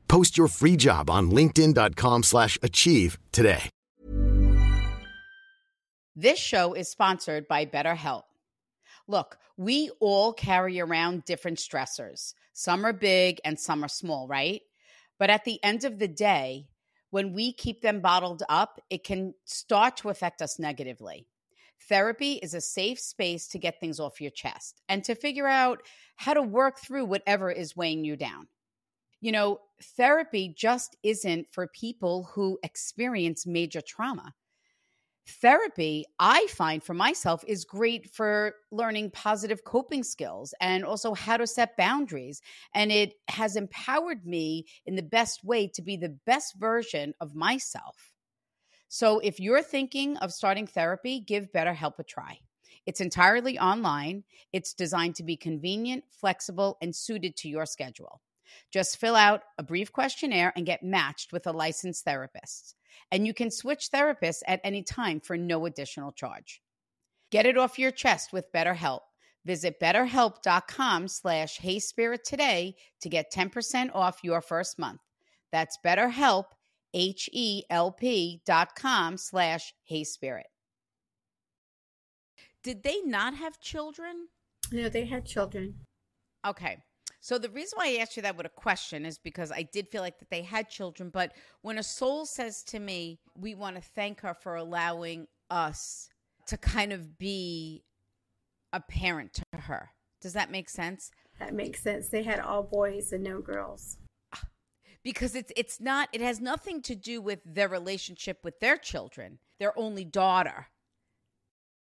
Post 0.11 0.37
your 0.37 0.49
free 0.49 0.75
job 0.75 1.09
on 1.09 1.31
linkedin.com 1.31 2.23
slash 2.23 2.59
achieve 2.61 3.17
today. 3.31 3.69
This 6.17 6.37
show 6.37 6.73
is 6.73 6.89
sponsored 6.89 7.47
by 7.47 7.65
BetterHelp. 7.65 8.23
Look, 9.07 9.37
we 9.55 9.89
all 10.01 10.33
carry 10.33 10.81
around 10.81 11.23
different 11.23 11.59
stressors. 11.59 12.33
Some 12.51 12.85
are 12.85 12.91
big 12.91 13.39
and 13.45 13.57
some 13.57 13.85
are 13.85 13.87
small, 13.87 14.27
right? 14.27 14.61
But 15.17 15.29
at 15.29 15.45
the 15.45 15.63
end 15.63 15.85
of 15.85 15.97
the 15.97 16.09
day, 16.09 16.67
when 17.11 17.31
we 17.31 17.53
keep 17.53 17.81
them 17.81 18.01
bottled 18.01 18.43
up, 18.49 18.81
it 18.89 19.05
can 19.05 19.33
start 19.45 19.95
to 19.97 20.09
affect 20.09 20.41
us 20.41 20.59
negatively. 20.59 21.25
Therapy 21.87 22.33
is 22.33 22.53
a 22.53 22.59
safe 22.59 22.99
space 22.99 23.47
to 23.47 23.57
get 23.57 23.79
things 23.79 23.97
off 23.97 24.19
your 24.19 24.31
chest 24.31 24.81
and 24.89 25.05
to 25.05 25.15
figure 25.15 25.47
out 25.47 25.83
how 26.17 26.33
to 26.33 26.41
work 26.41 26.79
through 26.79 27.05
whatever 27.05 27.49
is 27.49 27.77
weighing 27.77 28.03
you 28.03 28.17
down. 28.17 28.49
You 29.21 29.31
know, 29.31 29.59
therapy 29.95 30.53
just 30.55 30.97
isn't 31.03 31.47
for 31.51 31.67
people 31.67 32.29
who 32.33 32.59
experience 32.63 33.45
major 33.45 33.81
trauma. 33.81 34.33
Therapy, 35.27 36.05
I 36.19 36.47
find 36.47 36.83
for 36.83 36.95
myself, 36.95 37.43
is 37.47 37.63
great 37.63 38.09
for 38.11 38.55
learning 38.71 39.11
positive 39.11 39.63
coping 39.63 40.03
skills 40.03 40.53
and 40.59 40.83
also 40.83 41.13
how 41.13 41.37
to 41.37 41.45
set 41.45 41.77
boundaries. 41.77 42.41
And 42.73 42.91
it 42.91 43.13
has 43.29 43.55
empowered 43.55 44.25
me 44.25 44.65
in 44.85 44.95
the 44.95 45.03
best 45.03 45.43
way 45.43 45.67
to 45.67 45.81
be 45.83 45.95
the 45.95 46.17
best 46.25 46.55
version 46.57 47.13
of 47.21 47.35
myself. 47.35 47.95
So 48.87 49.19
if 49.19 49.39
you're 49.39 49.61
thinking 49.61 50.17
of 50.17 50.33
starting 50.33 50.65
therapy, 50.65 51.19
give 51.19 51.51
BetterHelp 51.51 51.99
a 51.99 52.03
try. 52.03 52.39
It's 52.87 52.99
entirely 52.99 53.59
online, 53.59 54.23
it's 54.51 54.73
designed 54.73 55.15
to 55.15 55.23
be 55.23 55.37
convenient, 55.37 56.05
flexible, 56.09 56.77
and 56.81 56.95
suited 56.95 57.37
to 57.37 57.47
your 57.47 57.67
schedule. 57.67 58.21
Just 58.71 58.97
fill 58.97 59.15
out 59.15 59.41
a 59.57 59.63
brief 59.63 59.91
questionnaire 59.91 60.53
and 60.55 60.65
get 60.65 60.83
matched 60.83 61.31
with 61.31 61.47
a 61.47 61.51
licensed 61.51 62.05
therapist. 62.05 62.75
And 63.11 63.25
you 63.25 63.33
can 63.33 63.51
switch 63.51 63.89
therapists 63.93 64.41
at 64.47 64.61
any 64.63 64.83
time 64.83 65.19
for 65.19 65.37
no 65.37 65.65
additional 65.65 66.11
charge. 66.11 66.61
Get 67.31 67.45
it 67.45 67.57
off 67.57 67.79
your 67.79 67.91
chest 67.91 68.33
with 68.33 68.51
BetterHelp. 68.51 69.01
Visit 69.45 69.79
betterhelp.com 69.79 71.07
slash 71.07 71.59
heyspirit 71.59 72.23
today 72.23 72.75
to 73.01 73.09
get 73.09 73.33
10% 73.33 73.89
off 73.93 74.19
your 74.23 74.41
first 74.41 74.77
month. 74.77 75.01
That's 75.51 75.77
betterhelp, 75.83 76.45
H-E-L-P 76.93 78.41
dot 78.45 78.75
com 78.75 79.17
slash 79.17 79.73
heyspirit. 79.89 80.43
Did 82.63 82.83
they 82.83 83.01
not 83.01 83.35
have 83.35 83.59
children? 83.59 84.27
No, 84.71 84.89
they 84.89 85.05
had 85.05 85.25
children. 85.25 85.75
Okay. 86.45 86.77
So 87.23 87.37
the 87.37 87.49
reason 87.49 87.77
why 87.77 87.89
I 87.89 88.01
asked 88.01 88.17
you 88.17 88.23
that 88.23 88.35
with 88.35 88.47
a 88.47 88.49
question 88.49 89.05
is 89.05 89.19
because 89.19 89.51
I 89.51 89.61
did 89.61 89.87
feel 89.87 90.01
like 90.01 90.17
that 90.17 90.31
they 90.31 90.41
had 90.41 90.69
children, 90.69 91.11
but 91.11 91.33
when 91.61 91.77
a 91.77 91.83
soul 91.83 92.25
says 92.25 92.63
to 92.63 92.79
me, 92.79 93.19
"We 93.35 93.53
want 93.53 93.75
to 93.75 93.81
thank 93.81 94.21
her 94.21 94.33
for 94.33 94.55
allowing 94.55 95.27
us 95.49 96.09
to 96.47 96.57
kind 96.57 96.91
of 96.91 97.19
be 97.19 97.83
a 98.73 98.79
parent 98.79 99.33
to 99.33 99.59
her." 99.59 99.91
Does 100.19 100.33
that 100.33 100.49
make 100.49 100.67
sense? 100.67 101.11
That 101.37 101.53
makes 101.53 101.81
sense. 101.81 102.09
They 102.09 102.23
had 102.23 102.39
all 102.39 102.63
boys 102.63 103.13
and 103.13 103.23
no 103.23 103.39
girls. 103.39 103.97
Because 105.03 105.35
it's 105.35 105.51
it's 105.55 105.79
not 105.79 106.09
it 106.13 106.21
has 106.21 106.39
nothing 106.39 106.81
to 106.83 106.95
do 106.95 107.21
with 107.21 107.41
their 107.45 107.67
relationship 107.67 108.43
with 108.43 108.59
their 108.59 108.77
children, 108.77 109.39
their 109.59 109.77
only 109.77 110.05
daughter. 110.05 110.67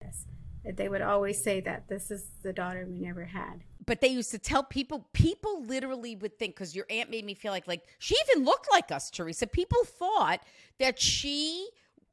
Yes. 0.01 0.27
They 0.65 0.89
would 0.89 1.03
always 1.03 1.43
say 1.43 1.61
that 1.61 1.89
this 1.89 2.11
is 2.11 2.31
the 2.43 2.53
daughter 2.53 2.87
we 2.87 2.99
never 2.99 3.27
had. 3.27 3.65
But 3.89 4.03
they 4.03 4.09
used 4.09 4.31
to 4.31 4.39
tell 4.39 4.63
people 4.63 5.09
people 5.15 5.65
literally 5.65 6.15
would 6.15 6.39
think 6.39 6.55
because 6.55 6.77
your 6.77 6.85
aunt 6.91 7.11
made 7.11 7.25
me 7.25 7.35
feel 7.35 7.53
like 7.53 7.67
like 7.67 7.83
she 7.99 8.15
even 8.29 8.45
looked 8.45 8.69
like 8.71 8.93
us 8.93 9.11
teresa. 9.11 9.47
People 9.47 9.83
thought 9.85 10.41
that 10.79 11.01
she 11.01 11.69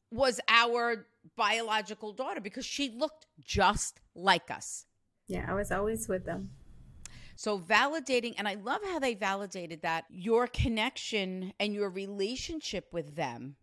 was 0.10 0.39
our 0.48 1.05
biological 1.36 2.13
daughter 2.13 2.39
because 2.39 2.65
she 2.65 2.89
looked 2.89 3.25
just 3.44 4.00
like 4.15 4.50
us. 4.50 4.86
Yeah, 5.27 5.46
I 5.48 5.53
was 5.53 5.72
always 5.72 6.08
with 6.08 6.25
them. 6.25 6.51
so 7.36 7.60
validating 7.60 8.34
and 8.38 8.48
i 8.48 8.53
love 8.53 8.82
how 8.86 8.98
they 8.98 9.13
validated 9.13 9.82
that 9.82 10.05
your 10.10 10.48
connection 10.48 11.51
and 11.60 11.74
your 11.74 11.89
relationship 11.89 12.86
with 12.94 13.15
them 13.17 13.58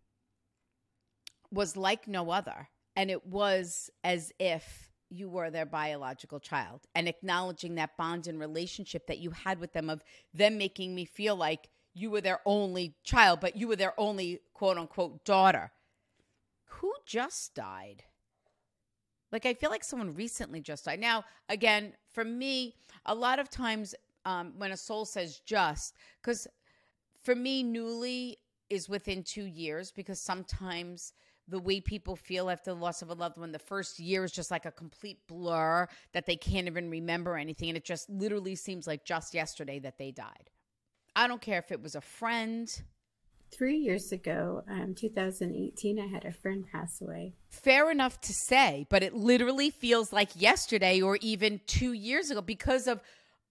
was 1.51 1.75
like 1.75 2.07
no 2.07 2.29
other. 2.31 2.69
And 2.95 3.09
it 3.09 3.25
was 3.25 3.89
as 4.03 4.31
if 4.39 4.92
you 5.13 5.29
were 5.29 5.49
their 5.49 5.65
biological 5.65 6.39
child 6.39 6.81
and 6.95 7.07
acknowledging 7.07 7.75
that 7.75 7.95
bond 7.97 8.27
and 8.27 8.39
relationship 8.39 9.07
that 9.07 9.19
you 9.19 9.31
had 9.31 9.59
with 9.59 9.73
them 9.73 9.89
of 9.89 10.03
them 10.33 10.57
making 10.57 10.95
me 10.95 11.05
feel 11.05 11.35
like 11.35 11.69
you 11.93 12.09
were 12.09 12.21
their 12.21 12.39
only 12.45 12.95
child 13.03 13.39
but 13.39 13.55
you 13.55 13.67
were 13.67 13.75
their 13.75 13.93
only 13.99 14.41
quote 14.53 14.77
unquote 14.77 15.23
daughter. 15.23 15.71
Who 16.65 16.93
just 17.05 17.53
died? 17.53 18.03
Like 19.31 19.45
i 19.45 19.53
feel 19.53 19.69
like 19.69 19.83
someone 19.83 20.13
recently 20.13 20.61
just 20.61 20.85
died. 20.85 20.99
Now 20.99 21.23
again 21.49 21.93
for 22.11 22.23
me 22.23 22.75
a 23.05 23.15
lot 23.15 23.39
of 23.39 23.49
times 23.49 23.95
um, 24.25 24.53
when 24.57 24.71
a 24.71 24.77
soul 24.77 25.05
says 25.05 25.41
just 25.45 25.95
because 26.21 26.47
for 27.21 27.35
me 27.35 27.61
newly 27.61 28.37
is 28.69 28.89
within 28.89 29.23
two 29.23 29.43
years 29.43 29.91
because 29.91 30.19
sometimes 30.19 31.13
the 31.47 31.59
way 31.59 31.81
people 31.81 32.15
feel 32.15 32.49
after 32.49 32.71
the 32.71 32.79
loss 32.79 33.01
of 33.01 33.09
a 33.09 33.13
loved 33.13 33.37
one. 33.37 33.51
The 33.51 33.59
first 33.59 33.99
year 33.99 34.23
is 34.23 34.31
just 34.31 34.51
like 34.51 34.65
a 34.65 34.71
complete 34.71 35.19
blur 35.27 35.87
that 36.13 36.25
they 36.25 36.35
can't 36.35 36.67
even 36.67 36.89
remember 36.89 37.37
anything. 37.37 37.69
And 37.69 37.77
it 37.77 37.83
just 37.85 38.09
literally 38.09 38.55
seems 38.55 38.87
like 38.87 39.03
just 39.05 39.33
yesterday 39.33 39.79
that 39.79 39.97
they 39.97 40.11
died. 40.11 40.49
I 41.15 41.27
don't 41.27 41.41
care 41.41 41.59
if 41.59 41.71
it 41.71 41.81
was 41.81 41.95
a 41.95 42.01
friend. 42.01 42.69
Three 43.51 43.77
years 43.77 44.11
ago, 44.11 44.63
um, 44.67 44.95
2018, 44.95 45.99
I 45.99 46.07
had 46.07 46.25
a 46.25 46.31
friend 46.31 46.65
pass 46.71 47.01
away. 47.01 47.35
fair 47.49 47.91
enough 47.91 48.19
to 48.21 48.33
say 48.33 48.87
but 48.89 49.03
it 49.03 49.13
literally 49.13 49.69
feels 49.69 50.11
like 50.11 50.29
yesterday 50.35 51.01
or 51.01 51.17
even 51.21 51.61
two 51.67 51.93
years 51.93 52.31
ago 52.31 52.41
because 52.41 52.87
of 52.87 52.99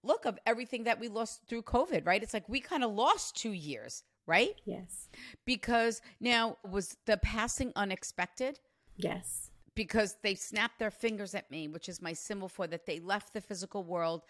look 0.03 0.25
of 0.25 0.37
everything 0.45 0.85
that 0.85 0.99
we 0.99 1.07
lost 1.09 1.43
through 1.47 1.63
covid 1.63 2.05
right? 2.05 2.23
It's 2.23 2.35
like 2.35 2.49
we 2.49 2.59
kind 2.61 2.83
of 2.83 2.91
lost 2.93 3.37
two 3.37 3.53
years 3.53 4.03
right 4.27 4.61
Yes. 4.65 5.09
because 5.45 6.01
now 6.21 6.57
was 6.69 6.97
the 7.07 7.17
passing 7.19 7.73
unexpected 7.77 8.59
Yes. 8.97 9.51
because 9.75 10.17
they 10.23 10.35
snapped 10.35 10.79
their 10.79 10.91
fingers 10.91 11.35
at 11.35 11.51
me, 11.51 11.69
which 11.69 11.89
is 11.89 12.01
my 12.03 12.13
symbol 12.13 12.49
for 12.49 12.67
that 12.67 12.87
they 12.87 13.01
left 13.01 13.33
the 13.33 13.41
physical 13.41 13.85
world 13.85 14.23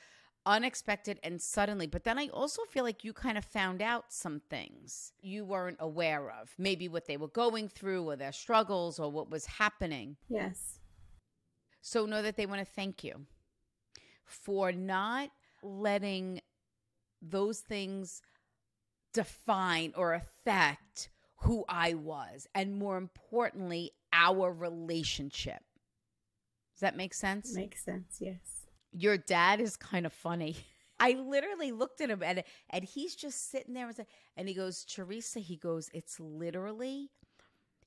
unexpected 0.44 1.20
and 1.22 1.40
suddenly. 1.40 1.86
But 1.86 2.02
then 2.04 2.18
I 2.18 2.28
also 2.28 2.62
feel 2.64 2.82
like 2.84 3.04
you 3.04 3.12
kind 3.12 3.38
of 3.38 3.44
found 3.44 3.80
out 3.80 4.12
some 4.12 4.40
things 4.50 5.12
you 5.20 5.44
weren't 5.44 5.76
aware 5.78 6.30
of, 6.30 6.52
maybe 6.58 6.88
what 6.88 7.06
they 7.06 7.16
were 7.16 7.28
going 7.28 7.68
through 7.68 8.08
or 8.10 8.16
their 8.16 8.32
struggles 8.32 8.98
or 8.98 9.10
what 9.10 9.30
was 9.30 9.46
happening. 9.46 10.16
Yes. 10.28 10.80
So 11.80 12.06
know 12.06 12.22
that 12.22 12.36
they 12.36 12.46
want 12.46 12.60
to 12.60 12.64
thank 12.74 13.04
you 13.04 13.26
for 14.24 14.72
not 14.72 15.30
letting 15.62 16.40
those 17.20 17.60
things 17.60 18.22
define 19.12 19.92
or 19.96 20.14
affect 20.14 21.08
who 21.36 21.64
I 21.68 21.94
was, 21.94 22.46
and 22.54 22.76
more 22.76 22.96
importantly, 22.96 23.92
our 24.12 24.52
relationship. 24.52 25.60
Does 26.74 26.80
that 26.80 26.96
make 26.96 27.14
sense? 27.14 27.54
Makes 27.54 27.84
sense. 27.84 28.16
Yes. 28.20 28.66
Your 28.92 29.16
dad 29.16 29.60
is 29.60 29.76
kind 29.76 30.06
of 30.06 30.12
funny. 30.12 30.56
I 31.00 31.14
literally 31.14 31.72
looked 31.72 32.00
at 32.00 32.10
him 32.10 32.22
and 32.22 32.44
and 32.70 32.84
he's 32.84 33.16
just 33.16 33.50
sitting 33.50 33.74
there 33.74 33.88
and, 33.88 33.96
say- 33.96 34.06
and 34.36 34.46
he 34.46 34.54
goes, 34.54 34.84
Teresa, 34.84 35.40
he 35.40 35.56
goes, 35.56 35.90
it's 35.92 36.20
literally 36.20 37.10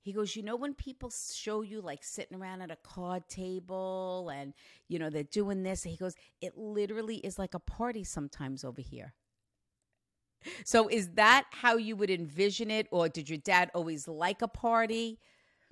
he 0.02 0.12
goes, 0.12 0.36
you 0.36 0.44
know, 0.44 0.56
when 0.56 0.76
people 0.76 1.10
show 1.10 1.62
you 1.64 1.82
like 1.82 2.04
sitting 2.04 2.40
around 2.40 2.62
at 2.62 2.70
a 2.70 2.76
card 2.84 3.28
table 3.28 4.30
and, 4.32 4.54
you 4.88 5.00
know, 5.00 5.10
they're 5.10 5.24
doing 5.24 5.64
this, 5.64 5.82
he 5.82 5.98
goes, 5.98 6.14
it 6.42 6.56
literally 6.56 7.16
is 7.18 7.40
like 7.40 7.56
a 7.56 7.60
party 7.60 8.04
sometimes 8.04 8.64
over 8.64 8.82
here. 8.82 9.14
So 10.64 10.88
is 10.88 11.10
that 11.16 11.46
how 11.52 11.78
you 11.78 11.96
would 11.96 12.10
envision 12.10 12.72
it? 12.72 12.88
Or 12.92 13.10
did 13.10 13.30
your 13.30 13.38
dad 13.40 13.72
always 13.74 14.08
like 14.08 14.42
a 14.42 14.48
party? 14.48 15.20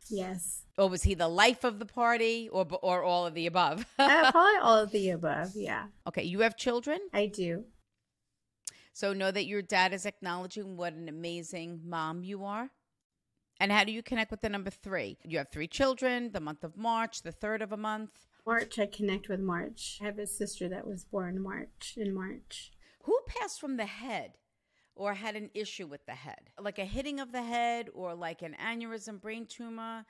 Yes. 0.09 0.65
Or 0.77 0.89
was 0.89 1.03
he 1.03 1.13
the 1.13 1.27
life 1.27 1.63
of 1.63 1.79
the 1.79 1.85
party 1.85 2.49
or, 2.51 2.67
or 2.81 3.03
all 3.03 3.25
of 3.25 3.33
the 3.33 3.47
above? 3.47 3.85
uh, 3.99 4.31
probably 4.31 4.59
all 4.61 4.77
of 4.77 4.91
the 4.91 5.09
above. 5.11 5.51
Yeah, 5.55 5.85
okay, 6.07 6.23
you 6.23 6.41
have 6.41 6.57
children? 6.57 6.99
I 7.13 7.27
do. 7.27 7.65
So 8.93 9.13
know 9.13 9.31
that 9.31 9.45
your 9.45 9.61
dad 9.61 9.93
is 9.93 10.05
acknowledging 10.05 10.77
what 10.77 10.93
an 10.93 11.09
amazing 11.09 11.81
mom 11.85 12.23
you 12.23 12.43
are. 12.45 12.69
And 13.59 13.71
how 13.71 13.83
do 13.83 13.91
you 13.91 14.03
connect 14.03 14.29
with 14.29 14.41
the 14.41 14.49
number 14.49 14.69
three? 14.69 15.17
You 15.23 15.37
have 15.37 15.49
three 15.51 15.67
children, 15.67 16.31
the 16.31 16.39
month 16.39 16.63
of 16.63 16.75
March, 16.75 17.21
the 17.21 17.31
third 17.31 17.61
of 17.61 17.71
a 17.71 17.77
month. 17.77 18.11
March, 18.45 18.77
I 18.77 18.87
connect 18.87 19.29
with 19.29 19.39
March. 19.39 19.99
I 20.01 20.05
have 20.05 20.19
a 20.19 20.27
sister 20.27 20.67
that 20.69 20.85
was 20.85 21.05
born 21.05 21.41
March 21.41 21.93
in 21.95 22.13
March. 22.13 22.71
Who 23.03 23.17
passed 23.25 23.59
from 23.59 23.77
the 23.77 23.85
head 23.85 24.33
or 24.95 25.13
had 25.13 25.35
an 25.35 25.49
issue 25.53 25.87
with 25.87 26.05
the 26.05 26.13
head? 26.13 26.49
Like 26.59 26.79
a 26.79 26.85
hitting 26.85 27.19
of 27.19 27.31
the 27.31 27.41
head 27.41 27.89
or 27.93 28.13
like 28.13 28.41
an 28.41 28.55
aneurysm, 28.63 29.21
brain 29.21 29.45
tumor? 29.45 30.05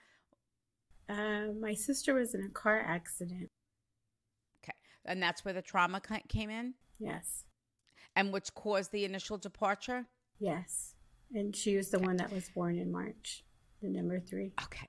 Uh, 1.09 1.47
my 1.59 1.73
sister 1.73 2.13
was 2.13 2.33
in 2.33 2.43
a 2.43 2.49
car 2.49 2.79
accident. 2.79 3.49
Okay. 4.63 4.73
And 5.05 5.21
that's 5.21 5.43
where 5.43 5.53
the 5.53 5.61
trauma 5.61 6.01
came 6.27 6.49
in? 6.49 6.73
Yes. 6.99 7.43
And 8.15 8.31
which 8.31 8.53
caused 8.53 8.91
the 8.91 9.05
initial 9.05 9.37
departure? 9.37 10.05
Yes. 10.39 10.95
And 11.33 11.55
she 11.55 11.75
was 11.75 11.89
the 11.89 11.99
one 11.99 12.17
that 12.17 12.31
was 12.31 12.49
born 12.49 12.77
in 12.77 12.91
March, 12.91 13.43
the 13.81 13.89
number 13.89 14.19
three. 14.19 14.51
Okay. 14.63 14.87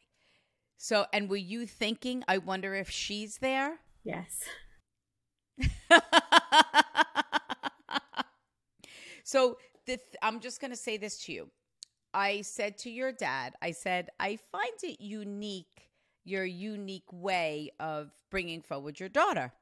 So, 0.76 1.07
and 1.12 1.30
were 1.30 1.37
you 1.37 1.66
thinking, 1.66 2.22
I 2.28 2.38
wonder 2.38 2.74
if 2.74 2.90
she's 2.90 3.38
there? 3.38 3.78
Yes. 4.04 4.42
so 9.24 9.57
the 9.87 9.97
th- 9.97 10.16
I'm 10.23 10.40
just 10.40 10.61
going 10.61 10.70
to 10.70 10.77
say 10.77 10.97
this 10.97 11.18
to 11.25 11.33
you. 11.33 11.51
I 12.12 12.42
said 12.42 12.79
to 12.79 12.90
your 12.90 13.12
dad, 13.12 13.55
I 13.61 13.73
said, 13.73 14.11
I 14.20 14.37
find 14.37 14.73
it 14.83 15.01
unique 15.01 15.90
your 16.25 16.44
unique 16.44 17.12
way 17.12 17.70
of 17.79 18.11
bringing 18.31 18.62
forward 18.62 18.99
your 18.99 19.09
daughter. 19.09 19.53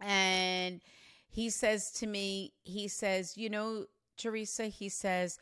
And 0.00 0.80
he 1.28 1.50
says 1.50 1.90
to 1.92 2.06
me, 2.06 2.52
he 2.64 2.88
says, 2.88 3.36
you 3.36 3.48
know, 3.48 3.86
Teresa, 4.16 4.66
he 4.66 4.88
says, 4.88 5.38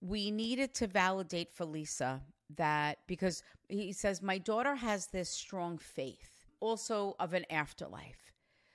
we 0.00 0.30
needed 0.30 0.74
to 0.74 0.86
validate 0.86 1.52
for 1.52 1.64
Lisa 1.64 2.22
that 2.56 2.98
because 3.06 3.42
he 3.68 3.92
says, 3.92 4.22
my 4.22 4.38
daughter 4.38 4.74
has 4.76 5.08
this 5.08 5.28
strong 5.28 5.78
faith 5.78 6.46
also 6.60 7.16
of 7.18 7.32
an 7.34 7.44
afterlife. 7.50 8.32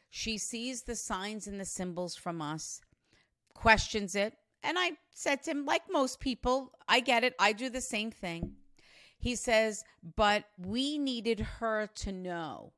She 0.09 0.37
sees 0.37 0.83
the 0.83 0.95
signs 0.95 1.47
and 1.47 1.59
the 1.59 1.65
symbols 1.65 2.15
from 2.15 2.41
us, 2.41 2.81
questions 3.57 4.15
it. 4.15 4.33
And 4.63 4.77
I 4.79 4.91
said 5.13 5.43
to 5.43 5.51
him, 5.51 5.65
like 5.65 5.83
most 5.89 6.19
people, 6.19 6.71
I 6.87 6.99
get 6.99 7.23
it. 7.23 7.33
I 7.39 7.53
do 7.53 7.69
the 7.69 7.81
same 7.81 8.11
thing. 8.11 8.53
He 9.19 9.35
says, 9.35 9.83
but 10.15 10.45
we 10.57 10.97
needed 10.97 11.39
her 11.39 11.89
to 11.95 12.11
know 12.11 12.73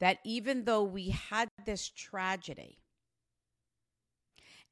that 0.00 0.18
even 0.24 0.64
though 0.64 0.84
we 0.84 1.10
had 1.10 1.48
this 1.66 1.90
tragedy, 1.90 2.78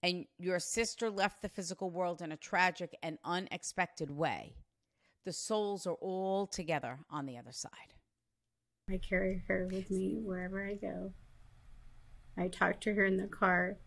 and 0.03 0.27
your 0.39 0.61
sister 0.61 1.11
left 1.11 1.43
the 1.43 1.49
physical 1.49 1.91
world 1.91 2.23
in 2.23 2.31
a 2.31 2.37
tragic 2.37 2.97
and 3.03 3.19
unexpected 3.25 4.11
way, 4.11 4.55
the 5.25 5.33
souls 5.33 5.87
are 5.87 5.97
all 6.01 6.47
together 6.47 7.01
on 7.11 7.27
the 7.27 7.37
other 7.37 7.51
side. 7.51 7.95
I 8.89 8.99
carry 8.99 9.43
her 9.49 9.69
with 9.71 9.91
me 9.91 10.21
wherever 10.23 10.65
I 10.65 10.75
go. 10.75 11.12
I 12.39 12.47
talk 12.47 12.81
to 12.83 12.95
her 12.95 13.05
in 13.05 13.17
the 13.17 13.27
car. 13.27 13.79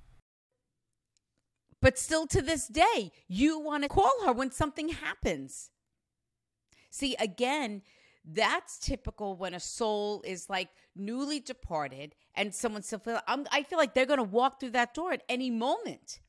But 1.81 1.97
still 1.97 2.27
to 2.27 2.41
this 2.41 2.67
day, 2.67 3.11
you 3.27 3.59
want 3.59 3.83
to 3.83 3.89
call 3.89 4.11
her 4.25 4.33
when 4.33 4.51
something 4.51 4.89
happens. 4.89 5.69
See, 6.89 7.15
again, 7.19 7.83
that's 8.25 8.77
typical 8.77 9.37
when 9.37 9.53
a 9.53 9.59
soul 9.59 10.21
is 10.25 10.49
like 10.49 10.69
newly 10.95 11.39
departed 11.39 12.15
and 12.35 12.53
someone 12.53 12.83
still 12.83 12.99
feel 12.99 13.19
I'm, 13.27 13.47
I 13.51 13.63
feel 13.63 13.77
like 13.77 13.93
they're 13.93 14.05
going 14.05 14.17
to 14.17 14.23
walk 14.23 14.59
through 14.59 14.71
that 14.71 14.93
door 14.93 15.13
at 15.13 15.23
any 15.29 15.49
moment. 15.49 16.19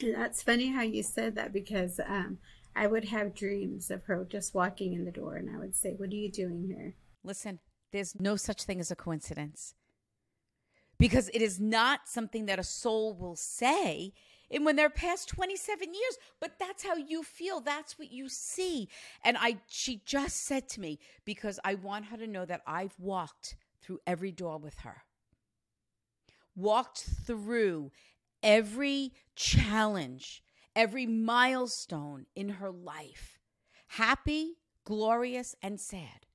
That's 0.00 0.42
funny 0.42 0.68
how 0.68 0.82
you 0.82 1.02
said 1.02 1.34
that 1.34 1.52
because 1.52 2.00
um, 2.06 2.38
I 2.74 2.86
would 2.86 3.06
have 3.06 3.34
dreams 3.34 3.90
of 3.90 4.04
her 4.04 4.24
just 4.28 4.54
walking 4.54 4.94
in 4.94 5.04
the 5.04 5.10
door 5.10 5.36
and 5.36 5.54
I 5.54 5.58
would 5.58 5.74
say, 5.74 5.94
What 5.96 6.10
are 6.10 6.14
you 6.14 6.30
doing 6.30 6.64
here? 6.66 6.94
Listen, 7.22 7.58
there's 7.92 8.18
no 8.18 8.36
such 8.36 8.62
thing 8.62 8.80
as 8.80 8.90
a 8.90 8.96
coincidence 8.96 9.74
because 10.98 11.28
it 11.34 11.42
is 11.42 11.58
not 11.58 12.00
something 12.06 12.46
that 12.46 12.58
a 12.58 12.64
soul 12.64 13.14
will 13.14 13.36
say 13.36 14.12
and 14.50 14.64
when 14.64 14.76
they're 14.76 14.90
past 14.90 15.28
27 15.28 15.94
years 15.94 16.18
but 16.40 16.58
that's 16.58 16.84
how 16.84 16.96
you 16.96 17.22
feel 17.22 17.60
that's 17.60 17.98
what 17.98 18.10
you 18.10 18.28
see. 18.28 18.88
And 19.24 19.36
i 19.38 19.58
she 19.68 20.02
just 20.04 20.44
said 20.44 20.68
to 20.70 20.80
me 20.80 20.98
because 21.24 21.58
i 21.64 21.74
want 21.74 22.06
her 22.06 22.16
to 22.16 22.26
know 22.26 22.44
that 22.44 22.62
i've 22.66 22.94
walked 22.98 23.56
through 23.82 24.00
every 24.06 24.32
door 24.32 24.58
with 24.58 24.78
her. 24.80 25.02
Walked 26.54 27.06
through 27.26 27.92
every 28.42 29.12
challenge 29.36 30.42
every 30.76 31.06
milestone 31.06 32.26
in 32.34 32.48
her 32.48 32.70
life 32.70 33.38
happy 33.88 34.54
glorious 34.84 35.54
and 35.62 35.80
sad. 35.80 36.26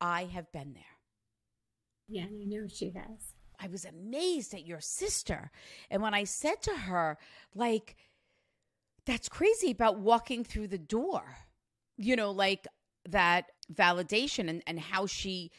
I 0.00 0.24
have 0.24 0.50
been 0.52 0.72
there. 0.74 0.82
Yeah 2.08 2.24
i 2.24 2.44
know 2.44 2.66
she 2.68 2.90
has 2.90 3.34
I 3.60 3.68
was 3.68 3.84
amazed 3.84 4.54
at 4.54 4.66
your 4.66 4.80
sister. 4.80 5.50
And 5.90 6.02
when 6.02 6.14
I 6.14 6.24
said 6.24 6.62
to 6.62 6.72
her, 6.72 7.18
like, 7.54 7.96
that's 9.04 9.28
crazy 9.28 9.70
about 9.70 9.98
walking 9.98 10.44
through 10.44 10.68
the 10.68 10.78
door, 10.78 11.36
you 11.96 12.16
know, 12.16 12.30
like 12.30 12.66
that 13.08 13.46
validation 13.72 14.48
and, 14.48 14.62
and 14.66 14.80
how 14.80 15.06
she 15.06 15.50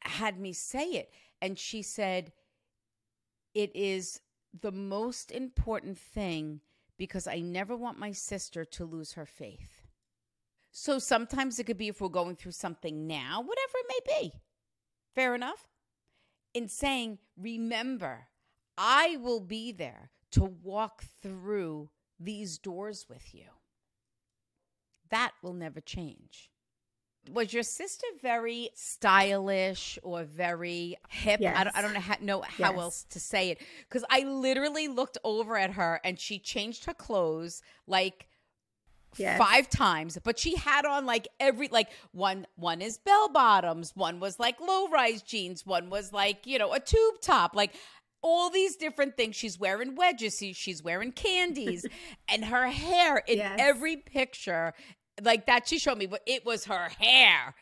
had 0.00 0.38
me 0.38 0.52
say 0.52 0.84
it. 0.92 1.12
And 1.42 1.58
she 1.58 1.82
said, 1.82 2.32
it 3.54 3.74
is 3.74 4.20
the 4.58 4.72
most 4.72 5.30
important 5.30 5.98
thing 5.98 6.60
because 6.96 7.26
I 7.26 7.40
never 7.40 7.76
want 7.76 7.98
my 7.98 8.12
sister 8.12 8.64
to 8.64 8.84
lose 8.84 9.12
her 9.12 9.26
faith. 9.26 9.86
So 10.70 10.98
sometimes 10.98 11.58
it 11.58 11.64
could 11.64 11.78
be 11.78 11.88
if 11.88 12.00
we're 12.00 12.08
going 12.08 12.36
through 12.36 12.52
something 12.52 13.06
now, 13.06 13.40
whatever 13.40 13.74
it 13.74 13.86
may 13.88 14.20
be. 14.20 14.32
Fair 15.14 15.34
enough 15.34 15.66
in 16.54 16.68
saying, 16.68 17.18
Remember, 17.36 18.28
I 18.76 19.16
will 19.20 19.40
be 19.40 19.72
there 19.72 20.10
to 20.32 20.44
walk 20.44 21.04
through 21.22 21.90
these 22.18 22.58
doors 22.58 23.06
with 23.08 23.34
you. 23.34 23.46
That 25.10 25.32
will 25.42 25.54
never 25.54 25.80
change. 25.80 26.50
Was 27.30 27.52
your 27.52 27.62
sister 27.62 28.06
very 28.22 28.70
stylish 28.74 29.98
or 30.02 30.24
very 30.24 30.96
hip? 31.10 31.40
Yes. 31.40 31.54
I, 31.56 31.64
don't, 31.64 31.76
I 31.76 31.82
don't 31.82 31.92
know 31.92 32.00
how, 32.00 32.16
know 32.20 32.40
how 32.42 32.72
Yes. 32.72 32.80
else 32.80 33.04
to 33.10 33.20
say 33.20 33.50
it. 33.50 33.58
Because 33.88 34.04
I 34.10 34.20
literally 34.22 34.88
looked 34.88 35.18
over 35.22 35.56
at 35.58 35.72
her 35.72 36.00
and 36.02 36.18
she 36.18 36.38
changed 36.38 36.86
her 36.86 36.94
clothes 36.94 37.60
like 37.86 38.26
Yes. 39.16 39.38
five 39.38 39.68
times 39.68 40.16
but 40.22 40.38
she 40.38 40.54
had 40.56 40.84
on 40.86 41.04
like 41.06 41.26
every 41.40 41.68
like 41.68 41.88
one 42.12 42.46
one 42.56 42.80
is 42.80 42.98
bell 42.98 43.28
bottoms 43.28 43.92
one 43.96 44.20
was 44.20 44.38
like 44.38 44.60
low 44.60 44.88
rise 44.88 45.22
jeans 45.22 45.66
one 45.66 45.90
was 45.90 46.12
like 46.12 46.46
you 46.46 46.58
know 46.58 46.72
a 46.72 46.80
tube 46.80 47.20
top 47.20 47.54
like 47.56 47.74
all 48.22 48.50
these 48.50 48.76
different 48.76 49.16
things 49.16 49.34
she's 49.34 49.58
wearing 49.58 49.94
wedges 49.96 50.42
she's 50.54 50.82
wearing 50.82 51.10
Candie's 51.12 51.84
and 52.28 52.44
her 52.44 52.68
hair 52.68 53.18
in 53.26 53.38
Yes. 53.38 53.56
every 53.58 53.96
picture 53.96 54.74
like 55.22 55.46
that 55.46 55.66
she 55.66 55.78
showed 55.78 55.98
me 55.98 56.06
but 56.06 56.22
it 56.26 56.44
was 56.46 56.66
her 56.66 56.88
hair 56.98 57.54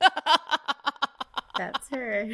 That's 1.56 1.88
her. 1.90 2.30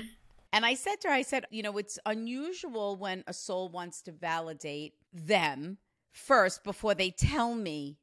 And 0.52 0.64
I 0.64 0.74
said 0.74 1.00
to 1.02 1.08
her, 1.08 1.14
I 1.14 1.22
said, 1.22 1.44
you 1.50 1.62
know, 1.62 1.76
it's 1.76 1.98
unusual 2.06 2.96
when 2.96 3.24
a 3.26 3.32
soul 3.32 3.68
wants 3.68 4.00
to 4.02 4.12
validate 4.12 4.94
them 5.12 5.78
first 6.12 6.64
before 6.64 6.94
they 6.94 7.10
tell 7.10 7.54
me 7.54 7.98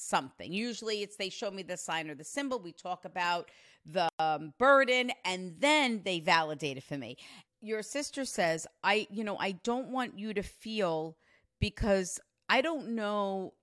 something. 0.00 0.52
Usually 0.52 1.02
it's 1.02 1.16
they 1.16 1.28
show 1.28 1.50
me 1.50 1.62
the 1.62 1.76
sign 1.76 2.10
or 2.10 2.14
the 2.14 2.24
symbol, 2.24 2.58
we 2.58 2.72
talk 2.72 3.04
about 3.04 3.50
the 3.84 4.08
um, 4.18 4.52
burden, 4.58 5.10
and 5.24 5.54
then 5.58 6.02
they 6.04 6.20
validate 6.20 6.76
it 6.76 6.84
for 6.84 6.98
me. 6.98 7.16
Your 7.60 7.82
sister 7.82 8.24
says, 8.24 8.66
I, 8.84 9.06
you 9.10 9.24
know, 9.24 9.36
I 9.38 9.52
don't 9.52 9.88
want 9.88 10.18
you 10.18 10.34
to 10.34 10.42
feel 10.42 11.16
because 11.60 12.20
I 12.48 12.60
don't 12.60 12.90
know 12.90 13.54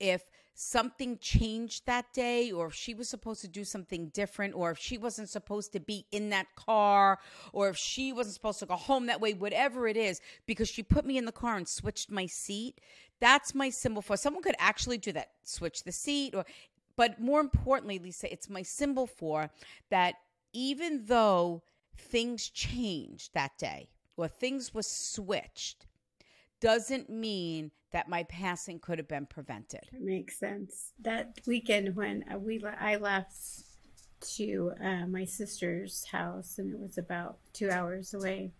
if 0.00 0.22
something 0.54 1.18
changed 1.18 1.84
that 1.86 2.12
day 2.12 2.52
or 2.52 2.68
if 2.68 2.74
she 2.74 2.94
was 2.94 3.08
supposed 3.08 3.40
to 3.40 3.48
do 3.48 3.64
something 3.64 4.06
different 4.08 4.54
or 4.54 4.70
if 4.70 4.78
she 4.78 4.96
wasn't 4.96 5.28
supposed 5.28 5.72
to 5.72 5.80
be 5.80 6.06
in 6.12 6.30
that 6.30 6.46
car 6.54 7.18
or 7.52 7.68
if 7.68 7.76
she 7.76 8.12
wasn't 8.12 8.34
supposed 8.34 8.60
to 8.60 8.66
go 8.66 8.76
home 8.76 9.06
that 9.06 9.20
way 9.20 9.34
whatever 9.34 9.88
it 9.88 9.96
is 9.96 10.20
because 10.46 10.68
she 10.68 10.82
put 10.82 11.04
me 11.04 11.18
in 11.18 11.24
the 11.24 11.32
car 11.32 11.56
and 11.56 11.66
switched 11.66 12.10
my 12.10 12.26
seat. 12.26 12.80
That's 13.20 13.54
my 13.54 13.68
symbol 13.68 14.00
for 14.00 14.16
someone 14.16 14.42
could 14.42 14.54
actually 14.58 14.98
do 14.98 15.12
that 15.12 15.30
switch 15.42 15.82
the 15.82 15.92
seat 15.92 16.34
or 16.34 16.44
but 16.96 17.20
more 17.20 17.40
importantly 17.40 17.98
lisa 17.98 18.32
it's 18.32 18.48
my 18.48 18.62
symbol 18.62 19.06
for 19.06 19.50
that 19.90 20.14
even 20.52 21.04
though 21.06 21.62
things 21.96 22.48
changed 22.48 23.34
that 23.34 23.56
day 23.58 23.88
or 24.16 24.28
things 24.28 24.72
were 24.72 24.82
switched 24.82 25.86
doesn't 26.60 27.10
mean 27.10 27.70
that 27.94 28.08
my 28.08 28.24
passing 28.24 28.80
could 28.80 28.98
have 28.98 29.06
been 29.06 29.24
prevented. 29.24 29.82
That 29.92 30.02
makes 30.02 30.36
sense. 30.36 30.90
That 31.00 31.38
weekend 31.46 31.94
when 31.94 32.24
uh, 32.28 32.36
we 32.38 32.60
I 32.80 32.96
left 32.96 33.36
to 34.36 34.72
uh, 34.84 35.06
my 35.06 35.24
sister's 35.24 36.04
house, 36.10 36.58
and 36.58 36.74
it 36.74 36.80
was 36.80 36.98
about 36.98 37.38
two 37.52 37.70
hours 37.70 38.12
away. 38.12 38.50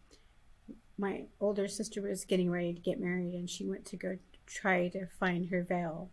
My 0.97 1.25
older 1.41 1.67
sister 1.67 2.01
was 2.01 2.25
getting 2.25 2.49
ready 2.49 2.75
to 2.75 2.81
get 2.81 3.01
married, 3.01 3.35
and 3.35 3.51
she 3.51 3.67
went 3.67 3.85
to 3.87 3.97
go 3.97 4.19
try 4.47 4.87
to 4.91 5.07
find 5.19 5.51
her 5.51 5.65
veil. 5.65 6.11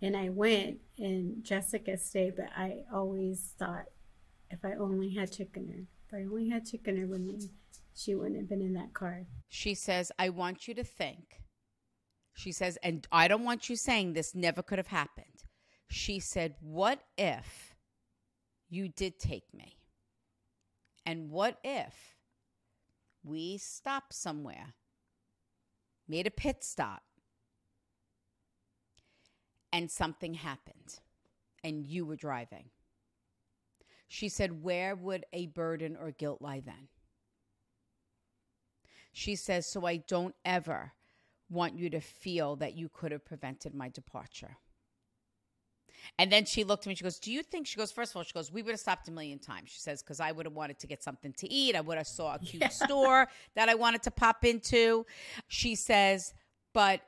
And 0.00 0.16
I 0.16 0.28
went, 0.28 0.78
and 0.98 1.42
Jessica 1.42 1.98
stayed, 1.98 2.36
but 2.36 2.50
I 2.56 2.84
always 2.94 3.54
thought 3.58 3.86
if 4.52 4.64
I 4.64 4.74
only 4.74 5.14
had 5.14 5.32
taken 5.32 5.66
her, 5.66 5.82
if 6.06 6.14
I 6.14 6.30
only 6.30 6.48
had 6.50 6.64
taken 6.64 6.96
her 6.96 7.08
with 7.08 7.22
me, 7.22 7.50
she 7.92 8.14
wouldn't 8.14 8.36
have 8.36 8.48
been 8.48 8.62
in 8.62 8.74
that 8.74 8.94
car. 8.94 9.26
She 9.48 9.74
says, 9.74 10.12
I 10.16 10.28
want 10.28 10.68
you 10.68 10.74
to 10.74 10.84
think. 10.84 11.40
She 12.36 12.52
says, 12.52 12.78
and 12.82 13.06
I 13.10 13.28
don't 13.28 13.44
want 13.44 13.70
you 13.70 13.76
saying 13.76 14.12
this 14.12 14.34
never 14.34 14.62
could 14.62 14.78
have 14.78 14.88
happened. 14.88 15.44
She 15.88 16.20
said, 16.20 16.54
What 16.60 17.00
if 17.16 17.74
you 18.68 18.88
did 18.88 19.18
take 19.18 19.54
me? 19.54 19.78
And 21.06 21.30
what 21.30 21.58
if 21.64 22.14
we 23.24 23.56
stopped 23.56 24.12
somewhere, 24.12 24.74
made 26.06 26.26
a 26.26 26.30
pit 26.30 26.62
stop, 26.62 27.02
and 29.72 29.90
something 29.90 30.34
happened 30.34 31.00
and 31.64 31.86
you 31.86 32.04
were 32.04 32.16
driving? 32.16 32.66
She 34.08 34.28
said, 34.28 34.62
Where 34.62 34.94
would 34.94 35.24
a 35.32 35.46
burden 35.46 35.96
or 35.98 36.10
guilt 36.10 36.42
lie 36.42 36.60
then? 36.60 36.88
She 39.10 39.36
says, 39.36 39.66
So 39.66 39.86
I 39.86 39.96
don't 39.96 40.34
ever 40.44 40.92
want 41.48 41.76
you 41.78 41.90
to 41.90 42.00
feel 42.00 42.56
that 42.56 42.76
you 42.76 42.88
could 42.88 43.12
have 43.12 43.24
prevented 43.24 43.74
my 43.74 43.88
departure. 43.88 44.56
And 46.18 46.30
then 46.30 46.44
she 46.44 46.64
looked 46.64 46.86
at 46.86 46.88
me. 46.88 46.94
She 46.94 47.04
goes, 47.04 47.18
"Do 47.18 47.32
you 47.32 47.42
think?" 47.42 47.66
She 47.66 47.76
goes, 47.76 47.92
first 47.92 48.12
of 48.12 48.16
all, 48.16 48.22
she 48.22 48.32
goes, 48.32 48.52
"We 48.52 48.62
would 48.62 48.72
have 48.72 48.80
stopped 48.80 49.08
a 49.08 49.12
million 49.12 49.38
times." 49.38 49.70
She 49.70 49.80
says, 49.80 50.02
"Because 50.02 50.20
I 50.20 50.32
would 50.32 50.46
have 50.46 50.54
wanted 50.54 50.78
to 50.80 50.86
get 50.86 51.02
something 51.02 51.32
to 51.34 51.50
eat. 51.50 51.74
I 51.74 51.80
would 51.80 51.98
have 51.98 52.06
saw 52.06 52.34
a 52.34 52.38
cute 52.38 52.62
yeah. 52.62 52.68
store 52.86 53.28
that 53.54 53.68
I 53.68 53.74
wanted 53.74 54.02
to 54.04 54.10
pop 54.10 54.44
into." 54.44 55.06
She 55.48 55.74
says, 55.74 56.34
"But 56.72 57.02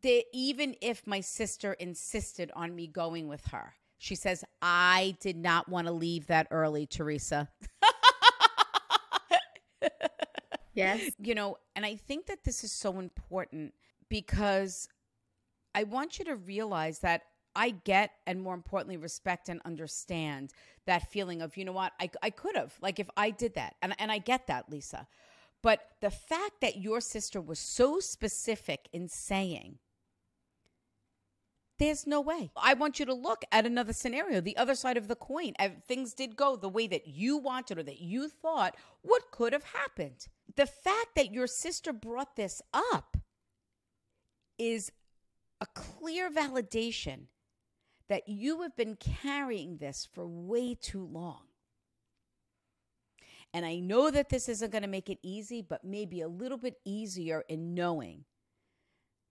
the, 0.00 0.24
even 0.32 0.76
if 0.80 1.06
my 1.06 1.20
sister 1.20 1.72
insisted 1.74 2.50
on 2.54 2.74
me 2.74 2.86
going 2.86 3.28
with 3.28 3.46
her, 3.48 3.74
she 3.98 4.14
says 4.14 4.44
I 4.62 5.16
did 5.20 5.36
not 5.36 5.68
want 5.68 5.86
to 5.86 5.92
leave 5.92 6.26
that 6.28 6.48
early, 6.50 6.86
Teresa." 6.86 7.48
yes, 10.74 11.10
you 11.18 11.34
know, 11.34 11.56
and 11.76 11.84
I 11.84 11.96
think 11.96 12.26
that 12.26 12.44
this 12.44 12.64
is 12.64 12.72
so 12.72 12.98
important 12.98 13.74
because 14.08 14.88
I 15.74 15.84
want 15.84 16.18
you 16.18 16.24
to 16.26 16.36
realize 16.36 17.00
that 17.00 17.22
I 17.56 17.70
get 17.70 18.10
and 18.26 18.42
more 18.42 18.54
importantly 18.54 18.96
respect 18.96 19.48
and 19.48 19.60
understand 19.64 20.52
that 20.86 21.10
feeling 21.10 21.40
of 21.40 21.56
you 21.56 21.64
know 21.64 21.72
what 21.72 21.92
I, 22.00 22.10
I 22.22 22.30
could 22.30 22.56
have 22.56 22.74
like 22.80 22.98
if 22.98 23.08
I 23.16 23.30
did 23.30 23.54
that 23.54 23.76
and 23.80 23.94
and 23.98 24.10
I 24.10 24.18
get 24.18 24.48
that 24.48 24.70
Lisa 24.70 25.06
but 25.62 25.80
the 26.00 26.10
fact 26.10 26.60
that 26.60 26.76
your 26.76 27.00
sister 27.00 27.40
was 27.40 27.58
so 27.58 28.00
specific 28.00 28.88
in 28.92 29.08
saying 29.08 29.78
there's 31.78 32.06
no 32.06 32.20
way. 32.20 32.50
I 32.56 32.74
want 32.74 33.00
you 33.00 33.06
to 33.06 33.14
look 33.14 33.44
at 33.50 33.66
another 33.66 33.92
scenario, 33.92 34.40
the 34.40 34.56
other 34.56 34.76
side 34.76 34.96
of 34.96 35.08
the 35.08 35.16
coin. 35.16 35.54
If 35.58 35.72
things 35.88 36.14
did 36.14 36.36
go 36.36 36.54
the 36.54 36.68
way 36.68 36.86
that 36.86 37.08
you 37.08 37.36
wanted 37.36 37.78
or 37.78 37.82
that 37.82 38.00
you 38.00 38.28
thought, 38.28 38.76
what 39.02 39.32
could 39.32 39.52
have 39.52 39.64
happened? 39.64 40.28
The 40.56 40.66
fact 40.66 41.16
that 41.16 41.32
your 41.32 41.46
sister 41.46 41.92
brought 41.92 42.36
this 42.36 42.62
up 42.72 43.16
is 44.58 44.92
a 45.60 45.66
clear 45.66 46.30
validation 46.30 47.26
that 48.08 48.28
you 48.28 48.62
have 48.62 48.76
been 48.76 48.96
carrying 48.96 49.78
this 49.78 50.06
for 50.12 50.26
way 50.26 50.74
too 50.74 51.04
long. 51.04 51.42
And 53.52 53.64
I 53.64 53.78
know 53.78 54.10
that 54.10 54.30
this 54.30 54.48
isn't 54.48 54.72
going 54.72 54.82
to 54.82 54.88
make 54.88 55.08
it 55.08 55.18
easy, 55.22 55.62
but 55.62 55.84
maybe 55.84 56.20
a 56.20 56.28
little 56.28 56.58
bit 56.58 56.78
easier 56.84 57.44
in 57.48 57.74
knowing 57.74 58.24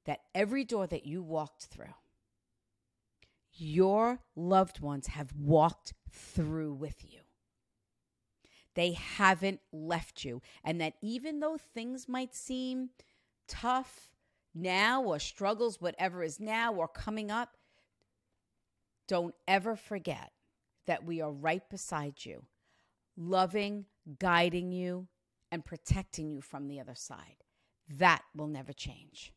that 0.05 0.21
every 0.33 0.63
door 0.63 0.87
that 0.87 1.05
you 1.05 1.21
walked 1.21 1.65
through, 1.65 1.93
your 3.51 4.19
loved 4.35 4.79
ones 4.79 5.07
have 5.07 5.33
walked 5.37 5.93
through 6.09 6.73
with 6.73 7.03
you. 7.03 7.19
They 8.75 8.93
haven't 8.93 9.61
left 9.71 10.25
you. 10.25 10.41
And 10.63 10.81
that 10.81 10.93
even 11.01 11.39
though 11.39 11.57
things 11.57 12.07
might 12.07 12.35
seem 12.35 12.89
tough 13.47 14.09
now 14.55 15.03
or 15.03 15.19
struggles, 15.19 15.81
whatever 15.81 16.23
is 16.23 16.39
now 16.39 16.73
or 16.73 16.87
coming 16.87 17.31
up, 17.31 17.57
don't 19.07 19.35
ever 19.47 19.75
forget 19.75 20.31
that 20.85 21.05
we 21.05 21.21
are 21.21 21.31
right 21.31 21.67
beside 21.69 22.25
you, 22.25 22.45
loving, 23.17 23.85
guiding 24.19 24.71
you, 24.71 25.07
and 25.51 25.65
protecting 25.65 26.29
you 26.29 26.41
from 26.41 26.67
the 26.67 26.79
other 26.79 26.95
side. 26.95 27.43
That 27.89 28.23
will 28.35 28.47
never 28.47 28.73
change. 28.73 29.33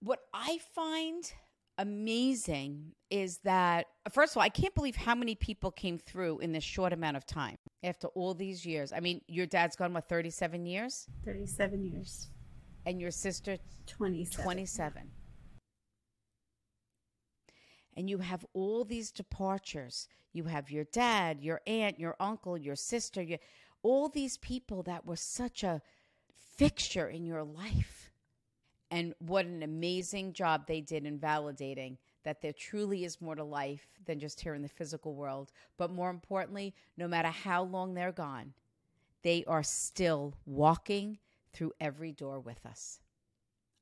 What 0.00 0.20
I 0.34 0.58
find 0.74 1.32
amazing 1.78 2.92
is 3.10 3.38
that, 3.44 3.86
first 4.10 4.32
of 4.32 4.38
all, 4.38 4.42
I 4.42 4.48
can't 4.48 4.74
believe 4.74 4.96
how 4.96 5.14
many 5.14 5.34
people 5.34 5.70
came 5.70 5.98
through 5.98 6.40
in 6.40 6.52
this 6.52 6.64
short 6.64 6.92
amount 6.92 7.16
of 7.16 7.26
time 7.26 7.56
after 7.82 8.08
all 8.08 8.34
these 8.34 8.66
years. 8.66 8.92
I 8.92 9.00
mean, 9.00 9.20
your 9.28 9.46
dad's 9.46 9.76
gone, 9.76 9.92
what, 9.92 10.08
37 10.08 10.66
years? 10.66 11.06
37 11.24 11.84
years. 11.84 12.28
And 12.84 13.00
your 13.00 13.10
sister? 13.10 13.58
27. 13.86 14.44
27 14.44 15.10
and 17.96 18.10
you 18.10 18.18
have 18.18 18.44
all 18.52 18.84
these 18.84 19.10
departures. 19.10 20.06
You 20.32 20.44
have 20.44 20.70
your 20.70 20.84
dad, 20.84 21.40
your 21.40 21.62
aunt, 21.66 21.98
your 21.98 22.14
uncle, 22.20 22.58
your 22.58 22.76
sister, 22.76 23.22
your, 23.22 23.38
all 23.82 24.08
these 24.08 24.36
people 24.36 24.82
that 24.82 25.06
were 25.06 25.16
such 25.16 25.64
a 25.64 25.80
fixture 26.56 27.08
in 27.08 27.24
your 27.24 27.42
life. 27.42 28.05
And 28.90 29.14
what 29.18 29.46
an 29.46 29.62
amazing 29.62 30.32
job 30.32 30.66
they 30.66 30.80
did 30.80 31.04
in 31.06 31.18
validating 31.18 31.96
that 32.24 32.40
there 32.40 32.52
truly 32.52 33.04
is 33.04 33.20
more 33.20 33.34
to 33.34 33.44
life 33.44 33.86
than 34.04 34.20
just 34.20 34.40
here 34.40 34.54
in 34.54 34.62
the 34.62 34.68
physical 34.68 35.14
world. 35.14 35.50
But 35.76 35.90
more 35.90 36.10
importantly, 36.10 36.74
no 36.96 37.08
matter 37.08 37.28
how 37.28 37.62
long 37.62 37.94
they're 37.94 38.12
gone, 38.12 38.52
they 39.22 39.44
are 39.46 39.62
still 39.62 40.34
walking 40.44 41.18
through 41.52 41.72
every 41.80 42.12
door 42.12 42.38
with 42.38 42.64
us. 42.66 43.00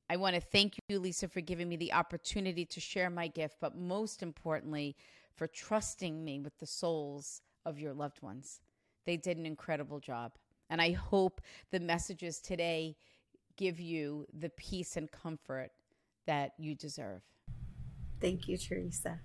I 0.08 0.16
want 0.16 0.34
to 0.34 0.40
thank 0.40 0.76
you, 0.88 0.98
Lisa, 0.98 1.28
for 1.28 1.40
giving 1.40 1.68
me 1.68 1.76
the 1.76 1.92
opportunity 1.92 2.64
to 2.66 2.80
share 2.80 3.10
my 3.10 3.28
gift, 3.28 3.56
but 3.60 3.76
most 3.76 4.22
importantly, 4.22 4.96
for 5.34 5.46
trusting 5.46 6.24
me 6.24 6.40
with 6.40 6.56
the 6.58 6.66
souls 6.66 7.42
of 7.64 7.78
your 7.78 7.92
loved 7.94 8.22
ones. 8.22 8.60
They 9.06 9.16
did 9.16 9.38
an 9.38 9.46
incredible 9.46 10.00
job. 10.00 10.32
And 10.70 10.80
I 10.80 10.92
hope 10.92 11.40
the 11.70 11.80
messages 11.80 12.40
today 12.40 12.96
give 13.56 13.80
you 13.80 14.26
the 14.38 14.50
peace 14.50 14.96
and 14.96 15.10
comfort 15.10 15.70
that 16.26 16.52
you 16.58 16.74
deserve. 16.74 17.22
Thank 18.20 18.48
you, 18.48 18.56
Teresa. 18.56 19.20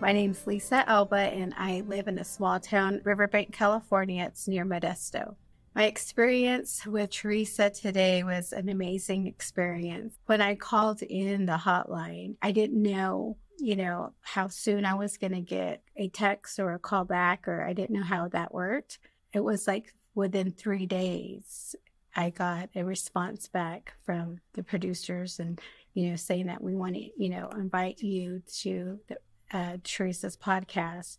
My 0.00 0.12
name's 0.12 0.46
Lisa 0.46 0.84
Elba, 0.86 1.16
and 1.16 1.54
I 1.56 1.82
live 1.86 2.08
in 2.08 2.18
a 2.18 2.24
small 2.24 2.60
town, 2.60 3.00
Riverbank, 3.04 3.54
California. 3.54 4.24
It's 4.24 4.46
near 4.46 4.66
Modesto. 4.66 5.36
My 5.74 5.84
experience 5.84 6.86
with 6.86 7.10
Teresa 7.10 7.70
today 7.70 8.22
was 8.22 8.52
an 8.52 8.68
amazing 8.68 9.26
experience. 9.26 10.14
When 10.26 10.40
I 10.40 10.54
called 10.56 11.02
in 11.02 11.46
the 11.46 11.56
hotline, 11.56 12.36
I 12.42 12.52
didn't 12.52 12.80
know, 12.80 13.38
you 13.58 13.76
know, 13.76 14.12
how 14.20 14.48
soon 14.48 14.84
I 14.84 14.94
was 14.94 15.16
going 15.16 15.32
to 15.32 15.40
get 15.40 15.82
a 15.96 16.08
text 16.10 16.60
or 16.60 16.74
a 16.74 16.78
call 16.78 17.04
back, 17.04 17.48
or 17.48 17.62
I 17.62 17.72
didn't 17.72 17.96
know 17.96 18.04
how 18.04 18.28
that 18.28 18.52
worked. 18.52 18.98
It 19.34 19.42
was 19.42 19.66
like 19.66 19.92
within 20.14 20.52
three 20.52 20.86
days, 20.86 21.74
I 22.16 22.30
got 22.30 22.70
a 22.76 22.84
response 22.84 23.48
back 23.48 23.94
from 24.06 24.38
the 24.52 24.62
producers 24.62 25.40
and, 25.40 25.60
you 25.92 26.10
know, 26.10 26.16
saying 26.16 26.46
that 26.46 26.62
we 26.62 26.76
want 26.76 26.94
to, 26.94 27.10
you 27.16 27.28
know, 27.28 27.48
invite 27.48 28.00
you 28.00 28.42
to 28.60 29.00
the, 29.08 29.18
uh, 29.52 29.76
Teresa's 29.82 30.36
podcast. 30.36 31.18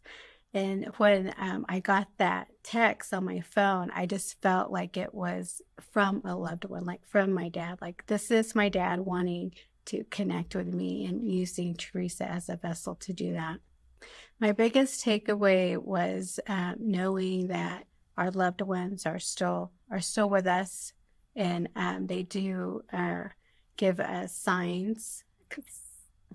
And 0.53 0.85
when 0.95 1.33
um, 1.37 1.65
I 1.67 1.81
got 1.81 2.07
that 2.17 2.47
text 2.63 3.13
on 3.13 3.25
my 3.25 3.41
phone, 3.41 3.91
I 3.93 4.05
just 4.05 4.41
felt 4.41 4.71
like 4.71 4.95
it 4.95 5.13
was 5.13 5.61
from 5.91 6.21
a 6.23 6.33
loved 6.33 6.63
one, 6.63 6.85
like 6.85 7.05
from 7.05 7.33
my 7.33 7.49
dad. 7.49 7.79
Like, 7.81 8.05
this 8.07 8.31
is 8.31 8.55
my 8.55 8.69
dad 8.69 9.01
wanting 9.01 9.53
to 9.87 10.05
connect 10.05 10.55
with 10.55 10.73
me 10.73 11.05
and 11.05 11.29
using 11.29 11.75
Teresa 11.75 12.31
as 12.31 12.47
a 12.47 12.55
vessel 12.55 12.95
to 12.95 13.11
do 13.11 13.33
that. 13.33 13.57
My 14.39 14.53
biggest 14.53 15.03
takeaway 15.03 15.77
was 15.77 16.39
uh, 16.47 16.75
knowing 16.79 17.47
that 17.47 17.85
our 18.17 18.31
loved 18.31 18.61
ones 18.61 19.05
are 19.05 19.19
still 19.19 19.71
are 19.91 20.01
still 20.01 20.29
with 20.29 20.47
us, 20.47 20.93
and 21.35 21.69
um, 21.75 22.07
they 22.07 22.23
do 22.23 22.83
uh, 22.91 23.25
give 23.77 23.99
us 23.99 24.33
signs 24.33 25.23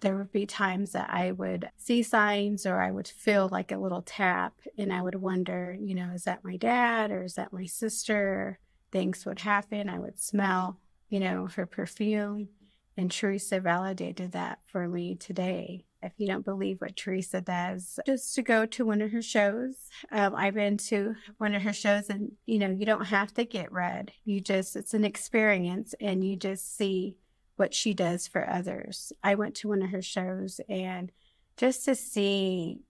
there 0.00 0.16
would 0.16 0.32
be 0.32 0.46
times 0.46 0.92
that 0.92 1.10
I 1.10 1.32
would 1.32 1.70
see 1.76 2.02
signs 2.02 2.66
or 2.66 2.80
I 2.80 2.90
would 2.90 3.08
feel 3.08 3.48
like 3.50 3.72
a 3.72 3.78
little 3.78 4.02
tap 4.02 4.54
and 4.78 4.92
I 4.92 5.02
would 5.02 5.16
wonder, 5.16 5.76
you 5.78 5.94
know, 5.94 6.10
is 6.14 6.24
that 6.24 6.44
my 6.44 6.56
dad 6.56 7.10
or 7.10 7.24
is 7.24 7.34
that 7.34 7.52
my 7.52 7.66
sister? 7.66 8.58
Things 8.92 9.24
would 9.24 9.40
happen. 9.40 9.88
I 9.88 9.98
would 9.98 10.18
smell, 10.18 10.78
you 11.08 11.20
know, 11.20 11.48
her 11.54 11.66
perfume. 11.66 12.48
And 13.00 13.10
Teresa 13.10 13.60
validated 13.60 14.32
that 14.32 14.58
for 14.66 14.86
me 14.86 15.14
today. 15.14 15.86
If 16.02 16.12
you 16.18 16.26
don't 16.26 16.44
believe 16.44 16.82
what 16.82 16.96
Teresa 16.96 17.40
does, 17.40 17.98
just 18.04 18.34
to 18.34 18.42
go 18.42 18.66
to 18.66 18.84
one 18.84 19.00
of 19.00 19.10
her 19.12 19.22
shows. 19.22 19.88
Um, 20.12 20.34
I've 20.36 20.52
been 20.52 20.76
to 20.88 21.14
one 21.38 21.54
of 21.54 21.62
her 21.62 21.72
shows, 21.72 22.10
and 22.10 22.32
you 22.44 22.58
know, 22.58 22.68
you 22.68 22.84
don't 22.84 23.06
have 23.06 23.32
to 23.34 23.46
get 23.46 23.72
read. 23.72 24.12
You 24.26 24.42
just, 24.42 24.76
it's 24.76 24.92
an 24.92 25.06
experience, 25.06 25.94
and 25.98 26.22
you 26.22 26.36
just 26.36 26.76
see 26.76 27.16
what 27.56 27.72
she 27.72 27.94
does 27.94 28.28
for 28.28 28.46
others. 28.46 29.14
I 29.24 29.34
went 29.34 29.54
to 29.56 29.68
one 29.68 29.80
of 29.80 29.88
her 29.92 30.02
shows 30.02 30.60
and 30.68 31.10
just 31.56 31.86
to 31.86 31.94
see 31.94 32.80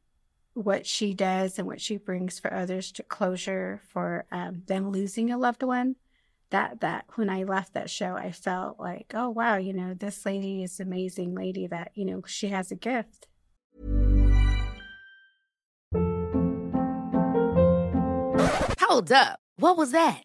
what 0.55 0.89
she 0.89 1.15
does 1.15 1.57
and 1.57 1.69
what 1.69 1.81
she 1.81 1.99
brings 1.99 2.41
for 2.41 2.53
others 2.53 2.91
to 2.93 3.05
closure 3.05 3.81
for 3.93 4.25
um, 4.33 4.65
them 4.67 4.91
losing 4.91 5.31
a 5.31 5.39
loved 5.39 5.63
one 5.63 5.95
that 6.51 6.81
that 6.81 7.05
when 7.15 7.31
i 7.31 7.43
left 7.43 7.75
that 7.75 7.89
show 7.89 8.15
i 8.17 8.31
felt 8.31 8.79
like 8.79 9.13
oh 9.15 9.29
wow 9.29 9.57
you 9.57 9.73
know 9.73 9.95
this 9.95 10.25
lady 10.27 10.63
is 10.63 10.81
amazing 10.81 11.35
lady 11.35 11.67
that 11.67 11.91
you 11.95 12.05
know 12.05 12.23
she 12.27 12.49
has 12.49 12.71
a 12.71 12.77
gift. 12.77 13.27
Hold 18.81 19.13
up. 19.13 19.39
What 19.57 19.77
was 19.77 19.93
that 19.93 20.25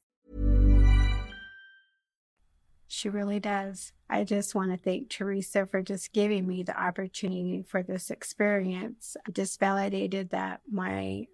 She 2.91 3.07
really 3.07 3.39
does. 3.39 3.93
I 4.09 4.25
just 4.25 4.53
want 4.53 4.71
to 4.71 4.77
thank 4.77 5.09
Teresa 5.09 5.65
for 5.65 5.81
just 5.81 6.11
giving 6.11 6.45
me 6.45 6.61
the 6.61 6.77
opportunity 6.77 7.63
for 7.65 7.81
this 7.81 8.11
experience. 8.11 9.15
I 9.25 9.31
just 9.31 9.61
validated 9.61 10.31
that 10.31 10.59
my 10.69 11.27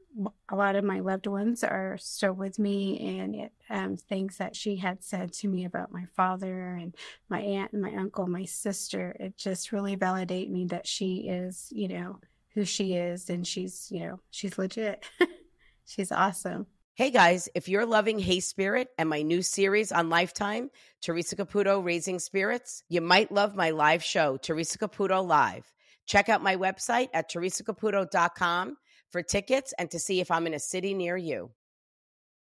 a 0.50 0.56
lot 0.56 0.76
of 0.76 0.84
my 0.84 1.00
loved 1.00 1.26
ones 1.26 1.64
are 1.64 1.98
still 2.00 2.34
with 2.34 2.60
me 2.60 3.20
and 3.20 3.36
it, 3.36 3.52
um, 3.72 3.98
things 3.98 4.38
that 4.38 4.56
she 4.56 4.76
had 4.76 5.04
said 5.04 5.34
to 5.34 5.48
me 5.48 5.66
about 5.66 5.92
my 5.92 6.06
father 6.16 6.76
and 6.76 6.96
my 7.28 7.40
aunt 7.40 7.74
and 7.74 7.82
my 7.82 7.94
uncle 7.96 8.26
my 8.26 8.46
sister 8.46 9.16
it 9.20 9.38
just 9.38 9.72
really 9.72 9.94
validate 9.94 10.50
me 10.50 10.66
that 10.66 10.88
she 10.88 11.28
is 11.28 11.68
you 11.72 11.88
know 11.88 12.20
who 12.56 12.66
she 12.66 12.94
is 12.94 13.30
and 13.30 13.46
she's 13.46 13.92
you 13.92 14.00
know 14.00 14.20
she's 14.32 14.58
legit 14.58 15.06
she's 15.86 16.12
awesome 16.12 16.66
Hey 16.98 17.12
guys, 17.12 17.48
if 17.54 17.70
you're 17.70 17.86
loving 17.86 18.18
Hey 18.18 18.40
Spirit 18.40 18.90
and 18.98 19.08
my 19.08 19.22
new 19.22 19.44
series 19.44 19.92
on 19.92 20.10
Lifetime, 20.10 20.72
Teresa 21.00 21.36
Caputo 21.36 21.86
Raising 21.86 22.18
Spirits, 22.18 22.82
you 22.90 23.02
might 23.02 23.32
love 23.32 23.56
my 23.56 23.70
live 23.70 24.04
show, 24.04 24.38
Teresa 24.38 24.80
Caputo 24.80 25.24
Live. 25.24 25.72
Check 26.08 26.28
out 26.28 26.42
my 26.42 26.56
website 26.56 27.10
at 27.14 27.30
teresacaputo.com 27.30 28.78
for 29.12 29.22
tickets 29.22 29.76
and 29.78 29.92
to 29.92 30.00
see 30.00 30.22
if 30.22 30.32
I'm 30.32 30.48
in 30.48 30.56
a 30.56 30.60
city 30.60 30.96
near 30.96 31.16
you. 31.16 31.52